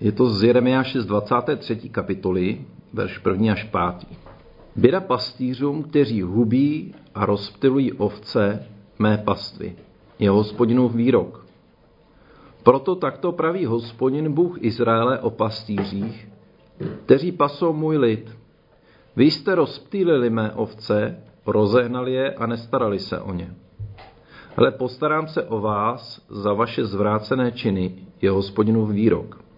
Je 0.00 0.12
to 0.12 0.30
z 0.30 0.42
Jeremiáše 0.42 1.00
z 1.00 1.06
23. 1.06 1.76
kapitoly, 1.76 2.64
verš 2.92 3.20
1. 3.30 3.52
až 3.52 3.64
5. 3.64 4.16
Běda 4.76 5.00
pastýřům, 5.00 5.82
kteří 5.82 6.22
hubí 6.22 6.94
a 7.14 7.26
rozptilují 7.26 7.92
ovce 7.92 8.66
mé 8.98 9.18
pastvy. 9.18 9.76
Je 10.18 10.30
hospodinův 10.30 10.94
výrok. 10.94 11.46
Proto 12.62 12.94
takto 12.94 13.32
praví 13.32 13.66
hospodin 13.66 14.32
Bůh 14.32 14.56
Izraele 14.60 15.18
o 15.18 15.30
pastýřích, 15.30 16.28
kteří 17.04 17.32
pasou 17.32 17.72
můj 17.72 17.96
lid. 17.96 18.38
Vy 19.16 19.24
jste 19.24 19.54
rozptýlili 19.54 20.30
mé 20.30 20.52
ovce, 20.52 21.22
rozehnali 21.46 22.12
je 22.12 22.34
a 22.34 22.46
nestarali 22.46 22.98
se 22.98 23.20
o 23.20 23.32
ně. 23.32 23.54
Ale 24.56 24.70
postarám 24.70 25.28
se 25.28 25.42
o 25.42 25.60
vás 25.60 26.26
za 26.28 26.52
vaše 26.52 26.84
zvrácené 26.84 27.52
činy, 27.52 27.94
je 28.22 28.30
hospodinův 28.30 28.90
výrok. 28.90 29.49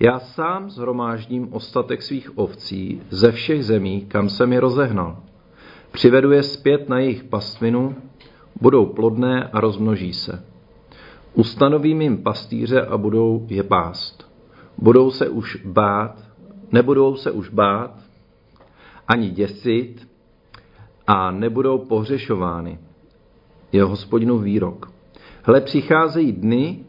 Já 0.00 0.20
sám 0.20 0.70
zhromáždím 0.70 1.48
ostatek 1.52 2.02
svých 2.02 2.38
ovcí 2.38 3.02
ze 3.10 3.32
všech 3.32 3.64
zemí, 3.64 4.00
kam 4.00 4.28
jsem 4.28 4.52
je 4.52 4.60
rozehnal. 4.60 5.16
Přivedu 5.92 6.32
je 6.32 6.42
zpět 6.42 6.88
na 6.88 6.98
jejich 6.98 7.24
pastvinu, 7.24 7.96
budou 8.60 8.86
plodné 8.86 9.48
a 9.52 9.60
rozmnoží 9.60 10.12
se. 10.12 10.44
Ustanovím 11.34 12.02
jim 12.02 12.22
pastýře 12.22 12.82
a 12.82 12.96
budou 12.96 13.46
je 13.48 13.62
pást. 13.62 14.30
Budou 14.78 15.10
se 15.10 15.28
už 15.28 15.56
bát, 15.64 16.22
nebudou 16.72 17.16
se 17.16 17.30
už 17.30 17.48
bát, 17.48 17.94
ani 19.08 19.30
děsit 19.30 20.08
a 21.06 21.30
nebudou 21.30 21.78
pohřešovány. 21.78 22.78
Je 23.72 23.84
hospodinu 23.84 24.38
výrok. 24.38 24.92
Hle, 25.42 25.60
přicházejí 25.60 26.32
dny, 26.32 26.84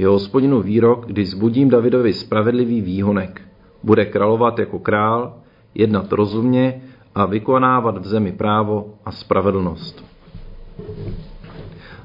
je 0.00 0.08
hospodinu 0.08 0.62
výrok, 0.62 1.06
kdy 1.06 1.26
zbudím 1.26 1.68
Davidovi 1.68 2.12
spravedlivý 2.12 2.80
výhonek. 2.80 3.42
Bude 3.82 4.04
královat 4.04 4.58
jako 4.58 4.78
král, 4.78 5.34
jednat 5.74 6.12
rozumně 6.12 6.82
a 7.14 7.26
vykonávat 7.26 7.98
v 7.98 8.06
zemi 8.06 8.32
právo 8.32 8.94
a 9.04 9.12
spravedlnost. 9.12 10.04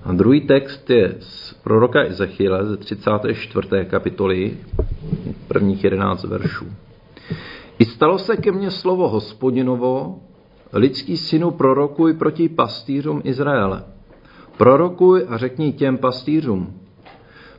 A 0.03 0.11
druhý 0.11 0.42
text 0.42 0.89
je 0.89 1.16
z 1.19 1.53
proroka 1.64 2.03
Ezechiele 2.03 2.66
ze 2.66 2.78
34. 2.78 3.67
kapitoly, 3.86 4.58
prvních 5.47 5.84
11 5.84 6.23
veršů. 6.23 6.66
I 7.80 7.86
stalo 7.86 8.19
se 8.19 8.38
ke 8.38 8.52
mně 8.52 8.72
slovo 8.72 9.09
hospodinovo, 9.09 10.19
lidský 10.73 11.17
synu 11.17 11.52
prorokuj 11.52 12.14
proti 12.14 12.50
pastýřům 12.50 13.22
Izraele. 13.23 13.84
Prorokuj 14.58 15.25
a 15.30 15.38
řekni 15.38 15.73
těm 15.73 15.97
pastýřům, 15.97 16.84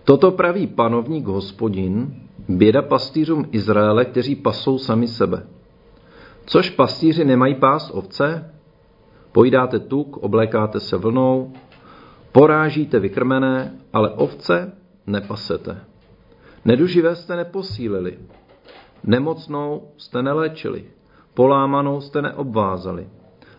Toto 0.06 0.30
praví 0.30 0.66
panovník 0.66 1.26
hospodin, 1.26 2.14
běda 2.48 2.82
pastýřům 2.82 3.48
Izraele, 3.52 4.04
kteří 4.04 4.36
pasou 4.36 4.78
sami 4.78 5.08
sebe. 5.08 5.46
Což 6.46 6.70
pastýři 6.70 7.24
nemají 7.24 7.54
pás 7.54 7.90
ovce? 7.90 8.54
Pojídáte 9.32 9.78
tuk, 9.78 10.16
oblékáte 10.16 10.80
se 10.80 10.96
vlnou, 10.96 11.52
porážíte 12.32 13.00
vykrmené, 13.00 13.78
ale 13.92 14.10
ovce 14.10 14.72
nepasete. 15.06 15.80
Neduživé 16.64 17.16
jste 17.16 17.36
neposílili, 17.36 18.18
nemocnou 19.04 19.90
jste 19.96 20.22
neléčili, 20.22 20.84
polámanou 21.34 22.00
jste 22.00 22.22
neobvázali, 22.22 23.08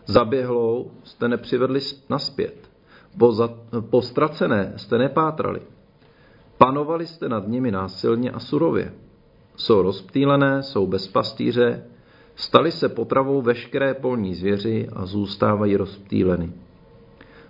zaběhlou 0.06 0.90
jste 1.04 1.28
nepřivedli 1.28 1.80
naspět, 2.10 2.70
po, 3.18 3.32
za, 3.32 3.50
po 3.90 4.02
ztracené 4.02 4.72
jste 4.76 4.98
nepátrali, 4.98 5.60
Panovali 6.58 7.06
jste 7.06 7.28
nad 7.28 7.48
nimi 7.48 7.70
násilně 7.70 8.30
a 8.30 8.38
surově. 8.38 8.92
Jsou 9.56 9.82
rozptýlené, 9.82 10.62
jsou 10.62 10.86
bez 10.86 11.08
pastýře, 11.08 11.84
stali 12.36 12.72
se 12.72 12.88
potravou 12.88 13.42
veškeré 13.42 13.94
polní 13.94 14.34
zvěři 14.34 14.88
a 14.92 15.06
zůstávají 15.06 15.76
rozptýleny. 15.76 16.52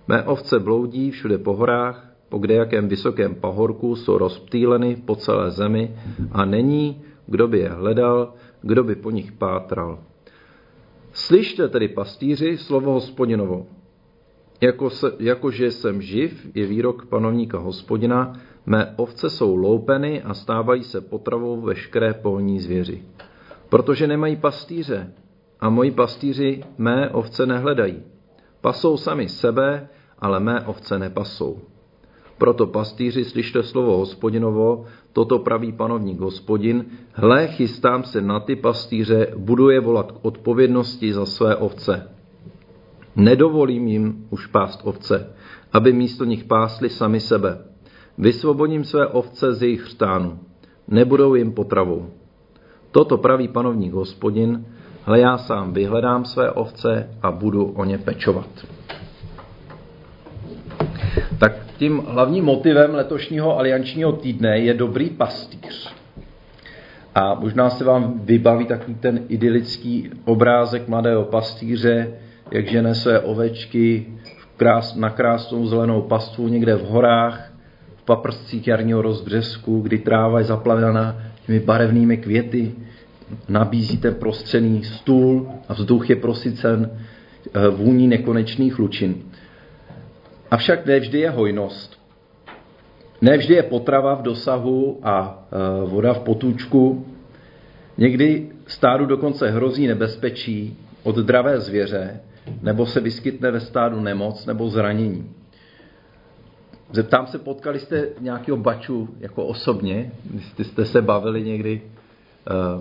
Mé 0.08 0.22
ovce 0.22 0.58
bloudí 0.58 1.10
všude 1.10 1.38
po 1.38 1.56
horách, 1.56 2.08
po 2.28 2.38
kdejakém 2.38 2.88
vysokém 2.88 3.34
pahorku 3.34 3.96
jsou 3.96 4.18
rozptýleny 4.18 4.96
po 4.96 5.16
celé 5.16 5.50
zemi 5.50 5.96
a 6.32 6.44
není, 6.44 7.02
kdo 7.26 7.48
by 7.48 7.58
je 7.58 7.68
hledal, 7.68 8.34
kdo 8.62 8.84
by 8.84 8.94
po 8.94 9.10
nich 9.10 9.32
pátral. 9.32 9.98
Slyšte 11.12 11.68
tedy 11.68 11.88
pastýři 11.88 12.58
slovo 12.58 12.92
hospodinovo. 12.92 13.66
Jako 14.60 14.90
se, 14.90 15.12
jakože 15.18 15.70
jsem 15.70 16.02
živ, 16.02 16.46
je 16.54 16.66
výrok 16.66 17.06
panovníka 17.06 17.58
hospodina, 17.58 18.32
Mé 18.68 18.94
ovce 18.96 19.30
jsou 19.30 19.56
loupeny 19.56 20.22
a 20.22 20.34
stávají 20.34 20.84
se 20.84 21.00
potravou 21.00 21.60
veškeré 21.60 22.14
polní 22.14 22.60
zvěři. 22.60 23.02
Protože 23.68 24.06
nemají 24.06 24.36
pastýře 24.36 25.12
a 25.60 25.70
moji 25.70 25.90
pastýři 25.90 26.64
mé 26.78 27.10
ovce 27.10 27.46
nehledají. 27.46 28.02
Pasou 28.60 28.96
sami 28.96 29.28
sebe, 29.28 29.88
ale 30.18 30.40
mé 30.40 30.60
ovce 30.60 30.98
nepasou. 30.98 31.58
Proto 32.38 32.66
pastýři, 32.66 33.24
slyšte 33.24 33.62
slovo 33.62 33.96
hospodinovo, 33.96 34.84
toto 35.12 35.38
praví 35.38 35.72
panovník 35.72 36.20
hospodin, 36.20 36.84
hle, 37.12 37.48
chystám 37.48 38.04
se 38.04 38.20
na 38.20 38.40
ty 38.40 38.56
pastýře, 38.56 39.32
budu 39.36 39.70
je 39.70 39.80
volat 39.80 40.12
k 40.12 40.18
odpovědnosti 40.22 41.12
za 41.12 41.26
své 41.26 41.56
ovce. 41.56 42.17
Nedovolím 43.18 43.88
jim 43.88 44.26
už 44.30 44.46
pást 44.46 44.80
ovce, 44.84 45.32
aby 45.72 45.92
místo 45.92 46.24
nich 46.24 46.44
pásli 46.44 46.90
sami 46.90 47.20
sebe. 47.20 47.58
Vysvobodím 48.18 48.84
své 48.84 49.06
ovce 49.06 49.54
z 49.54 49.62
jejich 49.62 49.82
chřtánu. 49.82 50.38
Nebudou 50.88 51.34
jim 51.34 51.52
potravou. 51.52 52.10
Toto 52.90 53.16
praví 53.16 53.48
panovník 53.48 53.92
hospodin, 53.92 54.64
hle 55.04 55.20
já 55.20 55.38
sám 55.38 55.72
vyhledám 55.72 56.24
své 56.24 56.50
ovce 56.50 57.10
a 57.22 57.30
budu 57.30 57.64
o 57.64 57.84
ně 57.84 57.98
pečovat. 57.98 58.66
Tak 61.38 61.52
tím 61.76 62.02
hlavním 62.06 62.44
motivem 62.44 62.94
letošního 62.94 63.58
aliančního 63.58 64.12
týdne 64.12 64.58
je 64.58 64.74
dobrý 64.74 65.10
pastýř. 65.10 65.94
A 67.14 67.34
možná 67.34 67.70
se 67.70 67.84
vám 67.84 68.20
vybaví 68.24 68.66
takový 68.66 68.94
ten 68.94 69.24
idylický 69.28 70.10
obrázek 70.24 70.88
mladého 70.88 71.24
pastýře, 71.24 72.12
jak 72.50 72.68
žene 72.68 72.94
své 72.94 73.20
ovečky 73.20 74.06
na 74.96 75.10
krásnou 75.10 75.66
zelenou 75.66 76.02
pastvu 76.02 76.48
někde 76.48 76.74
v 76.74 76.84
horách 76.84 77.52
paprscích 78.04 78.68
jarního 78.68 79.02
rozbřesku, 79.02 79.80
kdy 79.80 79.98
tráva 79.98 80.38
je 80.38 80.44
zaplavena 80.44 81.16
těmi 81.46 81.60
barevnými 81.60 82.16
květy, 82.16 82.72
nabízíte 83.48 84.10
prostřený 84.10 84.84
stůl 84.84 85.48
a 85.68 85.72
vzduch 85.72 86.10
je 86.10 86.16
prosycen 86.16 86.90
eh, 86.90 87.68
vůní 87.68 88.08
nekonečných 88.08 88.78
lučin. 88.78 89.14
Avšak 90.50 90.86
nevždy 90.86 91.18
je 91.18 91.30
hojnost. 91.30 92.00
Nevždy 93.20 93.54
je 93.54 93.62
potrava 93.62 94.14
v 94.14 94.22
dosahu 94.22 95.00
a 95.02 95.44
eh, 95.52 95.88
voda 95.88 96.14
v 96.14 96.20
potůčku. 96.20 97.06
Někdy 97.98 98.48
stádu 98.66 99.06
dokonce 99.06 99.50
hrozí 99.50 99.86
nebezpečí 99.86 100.76
od 101.02 101.16
dravé 101.16 101.60
zvěře, 101.60 102.20
nebo 102.62 102.86
se 102.86 103.00
vyskytne 103.00 103.50
ve 103.50 103.60
stádu 103.60 104.00
nemoc 104.00 104.46
nebo 104.46 104.68
zranění. 104.68 105.30
Zeptám 106.92 107.26
se, 107.26 107.38
potkali 107.38 107.80
jste 107.80 108.08
nějakého 108.20 108.56
baču 108.56 109.08
jako 109.20 109.46
osobně, 109.46 110.12
když 110.56 110.66
jste 110.66 110.84
se 110.84 111.02
bavili 111.02 111.42
někdy? 111.42 111.82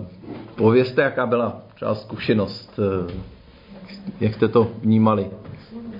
Uh, 0.00 0.06
povězte, 0.56 1.02
jaká 1.02 1.26
byla 1.26 1.62
třeba 1.74 1.94
zkušenost, 1.94 2.78
uh, 2.78 3.10
jak 4.20 4.34
jste 4.34 4.48
to 4.48 4.70
vnímali? 4.82 5.26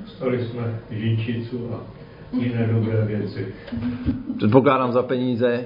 Stali 0.06 0.45
jsme 0.45 0.81
žíčicu 0.91 1.71
a 1.75 1.81
jiné 2.37 2.67
dobré 2.67 3.05
věci. 3.05 3.55
Předpokládám 4.37 4.93
za 4.93 5.03
peníze. 5.03 5.65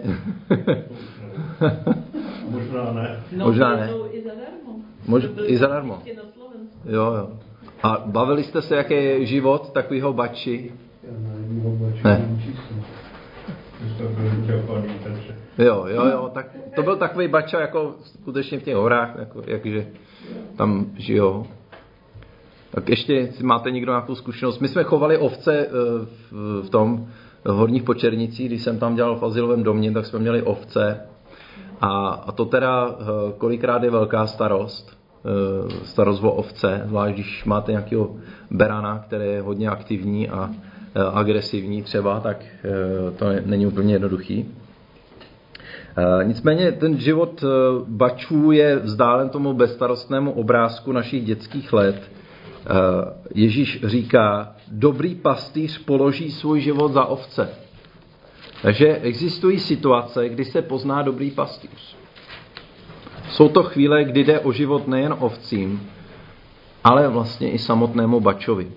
Možná 2.50 2.92
ne. 2.92 3.22
No, 3.36 3.46
Možná 3.46 3.76
ne. 3.76 3.90
I 4.10 4.22
zadarmo. 4.22 4.76
Mož, 5.06 5.24
I 5.46 5.56
zadarmo. 5.56 6.02
Jo, 6.84 7.14
jo. 7.14 7.30
A 7.82 8.02
bavili 8.06 8.42
jste 8.44 8.62
se, 8.62 8.76
jaký 8.76 8.94
je 8.94 9.26
život 9.26 9.72
takového 9.72 10.12
bači? 10.12 10.72
Ne. 12.04 12.38
Jo, 15.58 15.84
jo, 15.88 16.06
jo, 16.06 16.30
tak 16.34 16.46
to 16.76 16.82
byl 16.82 16.96
takový 16.96 17.28
bača 17.28 17.60
jako 17.60 17.94
skutečně 18.02 18.58
v 18.58 18.62
těch 18.62 18.74
horách, 18.74 19.14
jako, 19.18 19.42
jakže 19.46 19.86
tam 20.56 20.86
žijou. 20.96 21.46
Tak 22.70 22.88
ještě 22.88 23.32
si 23.32 23.44
máte 23.44 23.70
někdo 23.70 23.92
nějakou 23.92 24.14
zkušenost. 24.14 24.58
My 24.58 24.68
jsme 24.68 24.84
chovali 24.84 25.18
ovce 25.18 25.66
eh, 25.66 25.68
v, 26.62 26.70
tom 26.70 27.06
v 27.44 27.48
Horních 27.48 27.82
Počernicích, 27.82 28.48
když 28.48 28.62
jsem 28.62 28.78
tam 28.78 28.94
dělal 28.94 29.16
v 29.16 29.24
asilovém 29.24 29.62
domě, 29.62 29.92
tak 29.92 30.06
jsme 30.06 30.18
měli 30.18 30.42
ovce. 30.42 31.00
A, 31.80 32.08
a 32.08 32.32
to 32.32 32.44
teda 32.44 32.88
eh, 32.88 33.04
kolikrát 33.38 33.82
je 33.82 33.90
velká 33.90 34.26
starost, 34.26 35.01
starost 35.84 36.24
o 36.24 36.32
ovce, 36.32 36.82
zvlášť 36.84 37.14
když 37.14 37.44
máte 37.44 37.72
nějakého 37.72 38.16
berana, 38.50 38.98
který 39.06 39.24
je 39.24 39.42
hodně 39.42 39.68
aktivní 39.68 40.28
a 40.28 40.50
agresivní 41.12 41.82
třeba, 41.82 42.20
tak 42.20 42.44
to 43.16 43.26
není 43.44 43.66
úplně 43.66 43.94
jednoduchý. 43.94 44.48
Nicméně 46.22 46.72
ten 46.72 46.98
život 46.98 47.44
bačů 47.88 48.52
je 48.52 48.76
vzdálen 48.76 49.28
tomu 49.28 49.52
bezstarostnému 49.52 50.32
obrázku 50.32 50.92
našich 50.92 51.24
dětských 51.24 51.72
let. 51.72 52.10
Ježíš 53.34 53.84
říká, 53.84 54.54
dobrý 54.68 55.14
pastýř 55.14 55.78
položí 55.78 56.30
svůj 56.30 56.60
život 56.60 56.92
za 56.92 57.04
ovce. 57.04 57.48
Takže 58.62 58.96
existují 58.96 59.58
situace, 59.58 60.28
kdy 60.28 60.44
se 60.44 60.62
pozná 60.62 61.02
dobrý 61.02 61.30
pastýř. 61.30 61.96
Jsou 63.32 63.48
to 63.48 63.62
chvíle, 63.62 64.04
kdy 64.04 64.24
jde 64.24 64.40
o 64.40 64.52
život 64.52 64.88
nejen 64.88 65.14
ovcím, 65.18 65.88
ale 66.84 67.08
vlastně 67.08 67.50
i 67.50 67.58
samotnému 67.58 68.20
bačovi. 68.20 68.68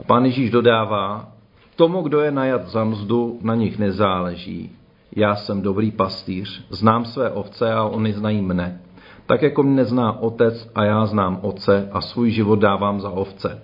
A 0.00 0.02
pán 0.02 0.24
Ježíš 0.24 0.50
dodává, 0.50 1.28
tomu, 1.76 2.02
kdo 2.02 2.20
je 2.20 2.30
najat 2.30 2.68
za 2.68 2.84
mzdu, 2.84 3.38
na 3.42 3.54
nich 3.54 3.78
nezáleží. 3.78 4.70
Já 5.16 5.36
jsem 5.36 5.62
dobrý 5.62 5.90
pastýř, 5.90 6.66
znám 6.70 7.04
své 7.04 7.30
ovce 7.30 7.72
a 7.72 7.84
oni 7.84 8.12
znají 8.12 8.40
mne. 8.42 8.80
Tak 9.26 9.42
jako 9.42 9.62
mě 9.62 9.84
zná 9.84 10.20
otec 10.20 10.70
a 10.74 10.84
já 10.84 11.06
znám 11.06 11.38
otce 11.42 11.88
a 11.92 12.00
svůj 12.00 12.30
život 12.30 12.56
dávám 12.56 13.00
za 13.00 13.10
ovce. 13.10 13.62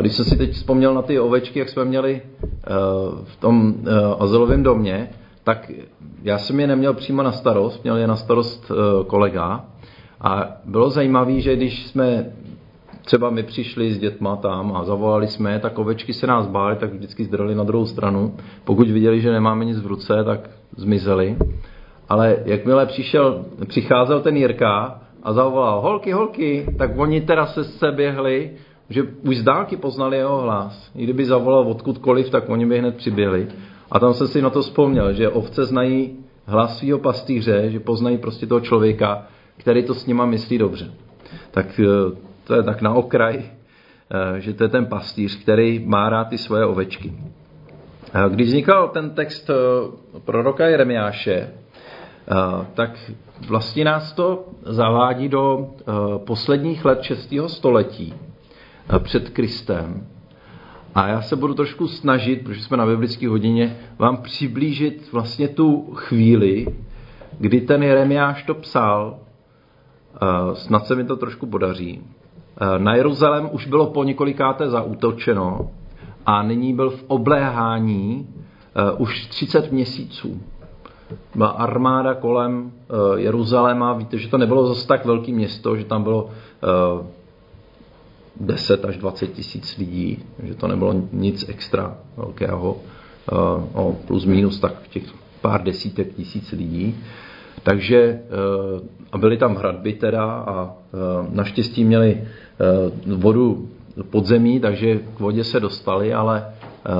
Když 0.00 0.12
jsem 0.12 0.24
si 0.24 0.36
teď 0.36 0.52
vzpomněl 0.52 0.94
na 0.94 1.02
ty 1.02 1.20
ovečky, 1.20 1.58
jak 1.58 1.68
jsme 1.68 1.84
měli 1.84 2.22
eh, 2.22 2.70
v 3.24 3.36
tom 3.36 3.74
eh, 3.86 3.90
azylovém 4.18 4.62
domě, 4.62 5.10
tak 5.46 5.70
já 6.22 6.38
jsem 6.38 6.60
je 6.60 6.66
neměl 6.66 6.94
přímo 6.94 7.22
na 7.22 7.32
starost, 7.32 7.82
měl 7.82 7.96
je 7.96 8.06
na 8.06 8.16
starost 8.16 8.70
eh, 8.70 9.04
kolega. 9.04 9.64
A 10.20 10.48
bylo 10.64 10.90
zajímavé, 10.90 11.40
že 11.40 11.56
když 11.56 11.86
jsme 11.86 12.26
třeba 13.04 13.30
my 13.30 13.42
přišli 13.42 13.92
s 13.92 13.98
dětma 13.98 14.36
tam 14.36 14.76
a 14.76 14.84
zavolali 14.84 15.28
jsme, 15.28 15.58
tak 15.58 15.78
ovečky 15.78 16.12
se 16.12 16.26
nás 16.26 16.46
bály, 16.46 16.76
tak 16.76 16.92
vždycky 16.92 17.24
zdrali 17.24 17.54
na 17.54 17.64
druhou 17.64 17.86
stranu. 17.86 18.34
Pokud 18.64 18.90
viděli, 18.90 19.20
že 19.20 19.32
nemáme 19.32 19.64
nic 19.64 19.80
v 19.80 19.86
ruce, 19.86 20.24
tak 20.24 20.50
zmizeli. 20.76 21.36
Ale 22.08 22.36
jakmile 22.44 22.86
přišel, 22.86 23.44
přicházel 23.68 24.20
ten 24.20 24.36
Jirka 24.36 25.00
a 25.22 25.32
zavolal 25.32 25.80
holky, 25.80 26.12
holky, 26.12 26.66
tak 26.78 26.90
oni 26.96 27.20
teda 27.20 27.46
se 27.46 27.64
seběhli 27.64 28.50
že 28.90 29.02
už 29.02 29.38
z 29.38 29.42
dálky 29.42 29.76
poznali 29.76 30.16
jeho 30.16 30.40
hlas. 30.40 30.90
I 30.94 31.04
kdyby 31.04 31.24
zavolal 31.24 31.68
odkudkoliv, 31.68 32.30
tak 32.30 32.48
oni 32.48 32.66
by 32.66 32.78
hned 32.78 32.96
přiběhli. 32.96 33.48
A 33.90 33.98
tam 33.98 34.14
jsem 34.14 34.28
si 34.28 34.42
na 34.42 34.50
to 34.50 34.62
vzpomněl, 34.62 35.12
že 35.12 35.28
ovce 35.28 35.64
znají 35.64 36.16
hlas 36.46 36.78
svého 36.78 36.98
pastýře, 36.98 37.70
že 37.70 37.80
poznají 37.80 38.18
prostě 38.18 38.46
toho 38.46 38.60
člověka, 38.60 39.26
který 39.56 39.82
to 39.82 39.94
s 39.94 40.06
nima 40.06 40.26
myslí 40.26 40.58
dobře. 40.58 40.92
Tak 41.50 41.80
eh, 41.80 42.16
to 42.44 42.54
je 42.54 42.62
tak 42.62 42.82
na 42.82 42.94
okraj, 42.94 43.42
eh, 43.42 44.40
že 44.40 44.54
to 44.54 44.62
je 44.62 44.68
ten 44.68 44.86
pastýř, 44.86 45.42
který 45.42 45.78
má 45.86 46.08
rád 46.08 46.24
ty 46.24 46.38
svoje 46.38 46.64
ovečky. 46.64 47.12
Když 48.28 48.48
vznikal 48.48 48.88
ten 48.88 49.10
text 49.10 49.50
eh, 49.50 49.54
proroka 50.24 50.66
Jeremiáše, 50.66 51.50
tak 52.74 52.90
vlastně 53.48 53.84
nás 53.84 54.12
to 54.12 54.44
zavádí 54.62 55.28
do 55.28 55.70
posledních 56.26 56.84
let 56.84 57.02
6. 57.02 57.34
století, 57.46 58.14
před 58.98 59.30
Kristem. 59.30 60.06
A 60.96 61.06
já 61.06 61.22
se 61.22 61.36
budu 61.36 61.54
trošku 61.54 61.88
snažit, 61.88 62.44
protože 62.44 62.62
jsme 62.62 62.76
na 62.76 62.86
biblické 62.86 63.28
hodině, 63.28 63.76
vám 63.98 64.16
přiblížit 64.16 65.12
vlastně 65.12 65.48
tu 65.48 65.94
chvíli, 65.94 66.66
kdy 67.38 67.60
ten 67.60 67.82
Jeremiáš 67.82 68.42
to 68.42 68.54
psal, 68.54 69.18
snad 70.54 70.86
se 70.86 70.94
mi 70.94 71.04
to 71.04 71.16
trošku 71.16 71.46
podaří. 71.46 72.02
Na 72.78 72.94
Jeruzalém 72.94 73.48
už 73.52 73.66
bylo 73.66 73.86
po 73.86 74.04
několikáté 74.04 74.68
zautočeno 74.68 75.70
a 76.26 76.42
nyní 76.42 76.74
byl 76.74 76.90
v 76.90 77.04
obléhání 77.06 78.28
už 78.98 79.26
30 79.26 79.72
měsíců. 79.72 80.40
Byla 81.34 81.48
armáda 81.48 82.14
kolem 82.14 82.72
Jeruzaléma, 83.16 83.92
víte, 83.92 84.18
že 84.18 84.28
to 84.28 84.38
nebylo 84.38 84.66
zase 84.66 84.86
tak 84.86 85.04
velké 85.04 85.32
město, 85.32 85.76
že 85.76 85.84
tam 85.84 86.02
bylo 86.02 86.30
10 88.40 88.84
až 88.84 88.96
20 88.96 89.26
tisíc 89.26 89.76
lidí, 89.78 90.18
že 90.42 90.54
to 90.54 90.68
nebylo 90.68 90.94
nic 91.12 91.48
extra 91.48 91.96
velkého, 92.16 92.76
eh, 92.76 93.34
o 93.74 93.96
plus 94.06 94.24
minus 94.24 94.60
tak 94.60 94.88
těch 94.88 95.02
pár 95.40 95.62
desítek 95.62 96.14
tisíc 96.14 96.52
lidí. 96.52 96.94
Takže 97.62 97.98
eh, 97.98 98.20
a 99.12 99.18
byly 99.18 99.36
tam 99.36 99.56
hradby 99.56 99.92
teda 99.92 100.24
a 100.24 100.72
eh, 100.72 101.28
naštěstí 101.32 101.84
měli 101.84 102.24
vodu 103.16 103.68
podzemí, 104.10 104.60
takže 104.60 104.98
k 105.16 105.20
vodě 105.20 105.44
se 105.44 105.60
dostali, 105.60 106.14
ale 106.14 106.46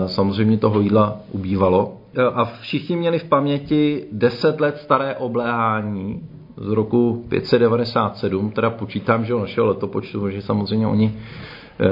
samozřejmě 0.07 0.59
toho 0.59 0.81
jídla 0.81 1.21
ubývalo. 1.33 1.97
A 2.35 2.45
všichni 2.45 2.97
měli 2.97 3.19
v 3.19 3.25
paměti 3.25 4.05
deset 4.13 4.61
let 4.61 4.79
staré 4.79 5.17
obléhání 5.17 6.23
z 6.57 6.69
roku 6.69 7.25
597, 7.29 8.51
teda 8.51 8.71
počítám, 8.71 9.25
že 9.25 9.35
našeho 9.35 9.67
letopočtu, 9.67 10.31
že 10.31 10.43
samozřejmě 10.43 10.87
oni 10.87 11.15
eh, 11.15 11.87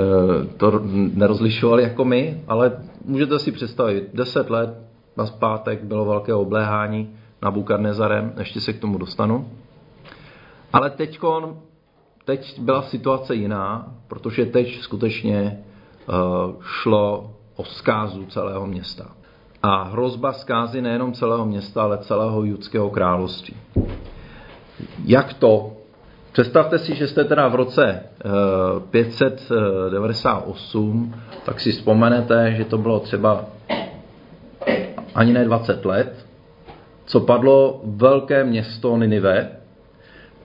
to 0.57 0.81
nerozlišovali 1.15 1.83
jako 1.83 2.05
my, 2.05 2.43
ale 2.49 2.73
můžete 3.05 3.39
si 3.39 3.53
představit, 3.53 4.09
10 4.15 4.51
let 4.51 4.79
na 5.17 5.27
zpátek 5.27 5.85
bylo 5.85 6.05
velké 6.05 6.35
obléhání 6.35 7.11
na 7.43 7.51
Bukadnezarem, 7.51 8.33
ještě 8.39 8.61
se 8.61 8.73
k 8.73 8.81
tomu 8.81 8.99
dostanu. 8.99 9.49
Ale 10.73 10.91
teďkon, 10.91 11.59
teď 12.25 12.61
byla 12.61 12.83
situace 12.83 13.35
jiná, 13.35 13.95
protože 14.09 14.47
teď 14.47 14.81
skutečně 14.81 15.59
uh, 16.09 16.15
šlo 16.63 17.35
o 17.57 17.65
zkázu 17.65 18.27
celého 18.27 18.67
města. 18.67 19.07
A 19.63 19.83
hrozba 19.83 20.33
zkázy 20.33 20.83
nejenom 20.83 21.13
celého 21.13 21.47
města, 21.47 21.83
ale 21.83 21.99
celého 21.99 22.45
judského 22.45 22.91
království. 22.91 23.57
Jak 25.05 25.35
to? 25.35 25.73
Představte 26.33 26.79
si, 26.79 26.95
že 26.95 27.07
jste 27.07 27.25
teda 27.25 27.49
v 27.49 27.55
roce 27.55 28.03
598, 28.91 31.15
eh, 31.15 31.19
tak 31.45 31.61
si 31.61 31.73
vzpomenete, 31.73 32.55
že 32.57 32.65
to 32.65 32.79
bylo 32.79 33.01
třeba 33.01 33.45
ani 35.15 35.33
ne 35.33 35.45
20 35.45 35.85
let, 35.85 36.27
co 37.05 37.21
padlo 37.21 37.81
velké 37.85 38.45
město 38.45 38.97
Ninive, 38.97 39.51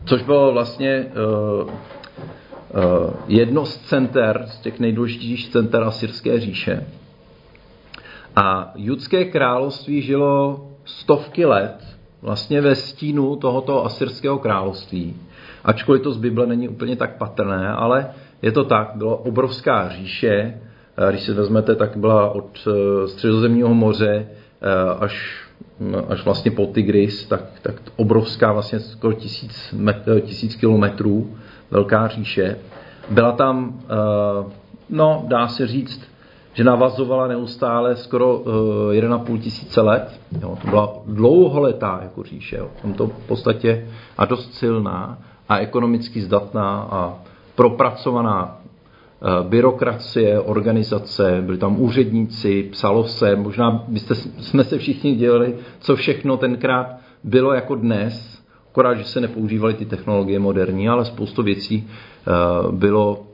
což 0.06 0.24
bylo 0.24 0.54
vlastně 0.54 1.06
uh, 1.06 1.12
jedno 3.28 3.66
z 3.66 3.78
center, 3.78 4.46
z 4.48 4.60
těch 4.60 4.80
nejdůležitějších 4.80 5.50
center 5.50 5.84
Asyrské 5.84 6.40
říše. 6.40 6.88
A 8.36 8.72
judské 8.76 9.26
království 9.26 10.02
žilo 10.02 10.68
stovky 10.86 11.46
let 11.46 11.99
vlastně 12.22 12.62
ve 12.62 12.76
stínu 12.76 13.36
tohoto 13.36 13.86
asyrského 13.86 14.40
království. 14.40 15.16
Ačkoliv 15.64 16.02
to 16.02 16.12
z 16.12 16.18
Bible 16.18 16.46
není 16.46 16.70
úplně 16.70 16.96
tak 16.96 17.18
patrné, 17.18 17.70
ale 17.70 18.08
je 18.42 18.52
to 18.52 18.64
tak, 18.64 18.92
byla 18.96 19.26
obrovská 19.26 19.90
říše, 19.90 20.60
když 21.10 21.22
si 21.22 21.34
vezmete, 21.34 21.76
tak 21.76 21.98
byla 21.98 22.30
od 22.30 22.68
eh, 22.68 23.08
středozemního 23.08 23.74
moře 23.74 24.28
eh, 24.62 24.96
až, 25.00 25.44
až 26.10 26.26
vlastně 26.26 26.52
po 26.52 26.66
Tigris, 26.66 27.26
tak, 27.26 27.42
tak 27.62 27.76
obrovská, 27.96 28.52
vlastně 28.52 28.80
skoro 28.80 29.14
tisíc, 29.14 29.76
tisíc 30.22 30.56
kilometrů, 30.56 31.38
velká 31.72 32.08
říše. 32.08 32.58
Byla 33.10 33.32
tam, 33.32 33.80
eh, 33.84 34.52
no 34.90 35.26
dá 35.28 35.48
se 35.48 35.68
říct, 35.68 36.09
že 36.60 36.64
navazovala 36.64 37.28
neustále 37.28 37.96
skoro 37.96 38.38
uh, 38.38 38.46
eh, 38.92 39.00
1,5 39.00 39.40
tisíce 39.40 39.82
let. 39.82 40.20
Jo, 40.42 40.58
to 40.62 40.68
byla 40.68 40.94
dlouholetá 41.08 42.00
jako 42.04 42.24
říše. 42.24 42.58
Jo. 42.58 42.68
V 42.84 43.28
podstatě 43.28 43.88
a 44.18 44.26
dost 44.26 44.54
silná 44.54 45.18
a 45.50 45.58
ekonomicky 45.58 46.22
zdatná 46.22 46.88
a 46.92 47.16
propracovaná 47.56 48.60
uh, 48.60 49.48
byrokracie, 49.48 50.40
organizace, 50.40 51.42
byli 51.46 51.58
tam 51.58 51.82
úředníci, 51.82 52.64
psalo 52.72 53.04
se, 53.04 53.36
možná 53.36 53.84
byste, 53.88 54.16
jsme 54.16 54.64
se 54.64 54.78
všichni 54.78 55.16
dělali, 55.16 55.56
co 55.80 55.96
všechno 55.96 56.38
tenkrát 56.38 56.88
bylo 57.24 57.54
jako 57.54 57.76
dnes, 57.76 58.44
akorát, 58.72 58.96
že 58.96 59.04
se 59.04 59.22
nepoužívaly 59.22 59.74
ty 59.74 59.86
technologie 59.86 60.40
moderní, 60.40 60.90
ale 60.90 61.06
spoustu 61.06 61.44
věcí 61.44 61.88
bylo 62.72 63.18
Eh, 63.20 63.26
eh, 63.26 63.29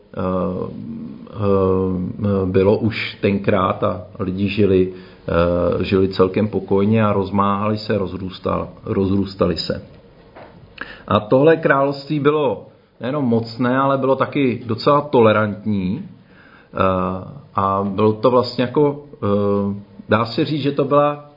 bylo 2.45 2.77
už 2.77 3.17
tenkrát 3.21 3.83
a 3.83 4.01
lidi 4.19 4.49
žili, 4.49 4.93
eh, 5.27 5.83
žili 5.83 6.07
celkem 6.07 6.47
pokojně 6.47 7.05
a 7.05 7.13
rozmáhali 7.13 7.77
se, 7.77 7.97
rozrůstal, 7.97 8.69
rozrůstali 8.85 9.57
se. 9.57 9.83
A 11.07 11.19
tohle 11.19 11.57
království 11.57 12.19
bylo 12.19 12.67
nejenom 13.01 13.25
mocné, 13.25 13.77
ale 13.77 13.97
bylo 13.97 14.15
taky 14.15 14.63
docela 14.65 15.01
tolerantní 15.01 16.09
a 17.55 17.83
bylo 17.83 18.13
to 18.13 18.31
vlastně 18.31 18.63
jako, 18.63 19.05
dá 20.09 20.25
se 20.25 20.45
říct, 20.45 20.61
že 20.61 20.71
to 20.71 20.85
byla 20.85 21.29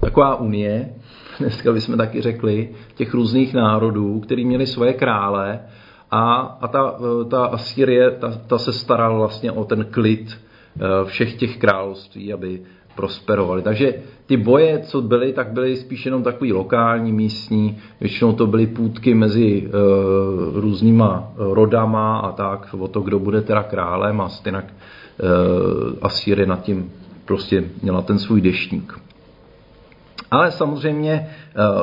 taková 0.00 0.36
unie, 0.36 0.94
dneska 1.40 1.72
bychom 1.72 1.96
taky 1.96 2.20
řekli, 2.20 2.68
těch 2.94 3.14
různých 3.14 3.54
národů, 3.54 4.20
který 4.20 4.44
měli 4.44 4.66
svoje 4.66 4.92
krále 4.92 5.60
a, 6.10 6.40
a 6.60 6.68
ta, 6.68 6.94
ta 7.30 7.44
Asýrie, 7.44 8.10
ta, 8.10 8.40
ta 8.46 8.58
se 8.58 8.72
starala 8.72 9.18
vlastně 9.18 9.52
o 9.52 9.64
ten 9.64 9.86
klid 9.90 10.40
eh, 10.76 11.04
všech 11.04 11.34
těch 11.34 11.58
království, 11.58 12.32
aby 12.32 12.60
prosperovali. 12.94 13.62
Takže 13.62 13.94
ty 14.26 14.36
boje, 14.36 14.78
co 14.78 15.00
byly, 15.02 15.32
tak 15.32 15.52
byly 15.52 15.76
spíš 15.76 16.06
jenom 16.06 16.22
takový 16.22 16.52
lokální, 16.52 17.12
místní, 17.12 17.78
většinou 18.00 18.32
to 18.32 18.46
byly 18.46 18.66
půdky 18.66 19.14
mezi 19.14 19.66
uh, 19.66 20.60
různýma 20.60 21.32
rodama 21.36 22.18
a 22.18 22.32
tak, 22.32 22.74
o 22.78 22.88
to, 22.88 23.00
kdo 23.00 23.18
bude 23.18 23.40
teda 23.40 23.62
králem 23.62 24.20
a 24.20 24.28
stejnak 24.28 24.64
uh, 24.64 25.28
Asýry 26.02 26.46
nad 26.46 26.62
tím 26.62 26.92
prostě 27.24 27.64
měla 27.82 28.02
ten 28.02 28.18
svůj 28.18 28.40
deštník. 28.40 29.00
Ale 30.30 30.50
samozřejmě 30.50 31.30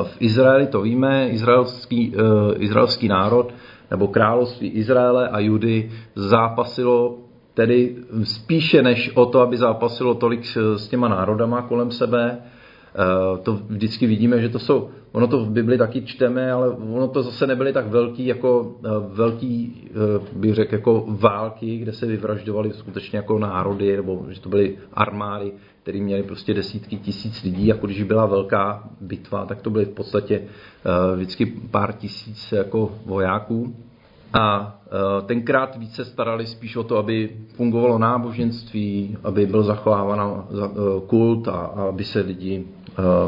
v 0.02 0.16
Izraeli 0.20 0.66
to 0.66 0.80
víme, 0.80 1.28
izraelský, 1.28 2.14
izraelský 2.58 3.08
národ 3.08 3.52
nebo 3.90 4.08
království 4.08 4.68
Izraele 4.68 5.28
a 5.28 5.38
Judy 5.38 5.90
zápasilo 6.14 7.18
tedy 7.58 7.96
spíše 8.24 8.82
než 8.82 9.10
o 9.14 9.26
to, 9.26 9.40
aby 9.40 9.56
zápasilo 9.56 10.14
tolik 10.14 10.44
s 10.76 10.88
těma 10.88 11.08
národama 11.08 11.62
kolem 11.62 11.90
sebe, 11.90 12.38
eh, 12.38 13.38
to 13.42 13.58
vždycky 13.68 14.06
vidíme, 14.06 14.40
že 14.40 14.48
to 14.48 14.58
jsou, 14.58 14.88
ono 15.12 15.26
to 15.26 15.44
v 15.44 15.50
Bibli 15.50 15.78
taky 15.78 16.02
čteme, 16.02 16.52
ale 16.52 16.68
ono 16.68 17.08
to 17.08 17.22
zase 17.22 17.46
nebyly 17.46 17.72
tak 17.72 17.86
velký, 17.86 18.26
jako 18.26 18.76
eh, 18.84 18.88
velký, 19.08 19.84
eh, 19.90 20.38
bych 20.38 20.54
řekl, 20.54 20.74
jako 20.74 21.04
války, 21.08 21.78
kde 21.78 21.92
se 21.92 22.06
vyvražďovaly 22.06 22.72
skutečně 22.72 23.16
jako 23.16 23.38
národy, 23.38 23.96
nebo 23.96 24.26
že 24.28 24.40
to 24.40 24.48
byly 24.48 24.76
armády, 24.92 25.52
které 25.88 26.00
měly 26.00 26.22
prostě 26.22 26.54
desítky 26.54 26.96
tisíc 26.96 27.42
lidí, 27.42 27.66
jako 27.66 27.86
když 27.86 28.02
byla 28.02 28.26
velká 28.26 28.82
bitva, 29.00 29.46
tak 29.46 29.62
to 29.62 29.70
byly 29.70 29.84
v 29.84 29.94
podstatě 29.94 30.42
vždycky 31.14 31.46
pár 31.46 31.92
tisíc 31.92 32.52
jako 32.52 32.92
vojáků. 33.06 33.76
A 34.32 34.76
e, 34.86 35.26
tenkrát 35.26 35.76
více 35.76 36.04
starali 36.04 36.46
spíš 36.46 36.76
o 36.76 36.82
to, 36.82 36.96
aby 36.96 37.30
fungovalo 37.56 37.98
náboženství, 37.98 39.16
aby 39.24 39.46
byl 39.46 39.62
zachováván 39.62 40.20
e, 40.20 40.54
kult 41.06 41.48
a 41.48 41.58
aby 41.88 42.04
se 42.04 42.20
lidi 42.20 42.64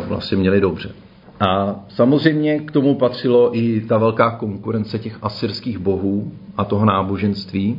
vlastně 0.08 0.36
měli 0.36 0.60
dobře. 0.60 0.92
A 1.40 1.80
samozřejmě 1.88 2.58
k 2.58 2.72
tomu 2.72 2.94
patřilo 2.94 3.56
i 3.56 3.80
ta 3.80 3.98
velká 3.98 4.30
konkurence 4.30 4.98
těch 4.98 5.18
asyrských 5.22 5.78
bohů 5.78 6.32
a 6.56 6.64
toho 6.64 6.84
náboženství. 6.84 7.78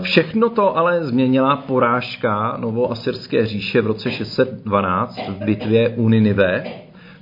Všechno 0.00 0.50
to 0.50 0.76
ale 0.76 1.04
změnila 1.04 1.56
porážka 1.56 2.56
novoasyrské 2.60 3.46
říše 3.46 3.82
v 3.82 3.86
roce 3.86 4.10
612 4.10 5.18
v 5.28 5.44
bitvě 5.44 5.88
u 5.88 6.08
Ninive. 6.08 6.64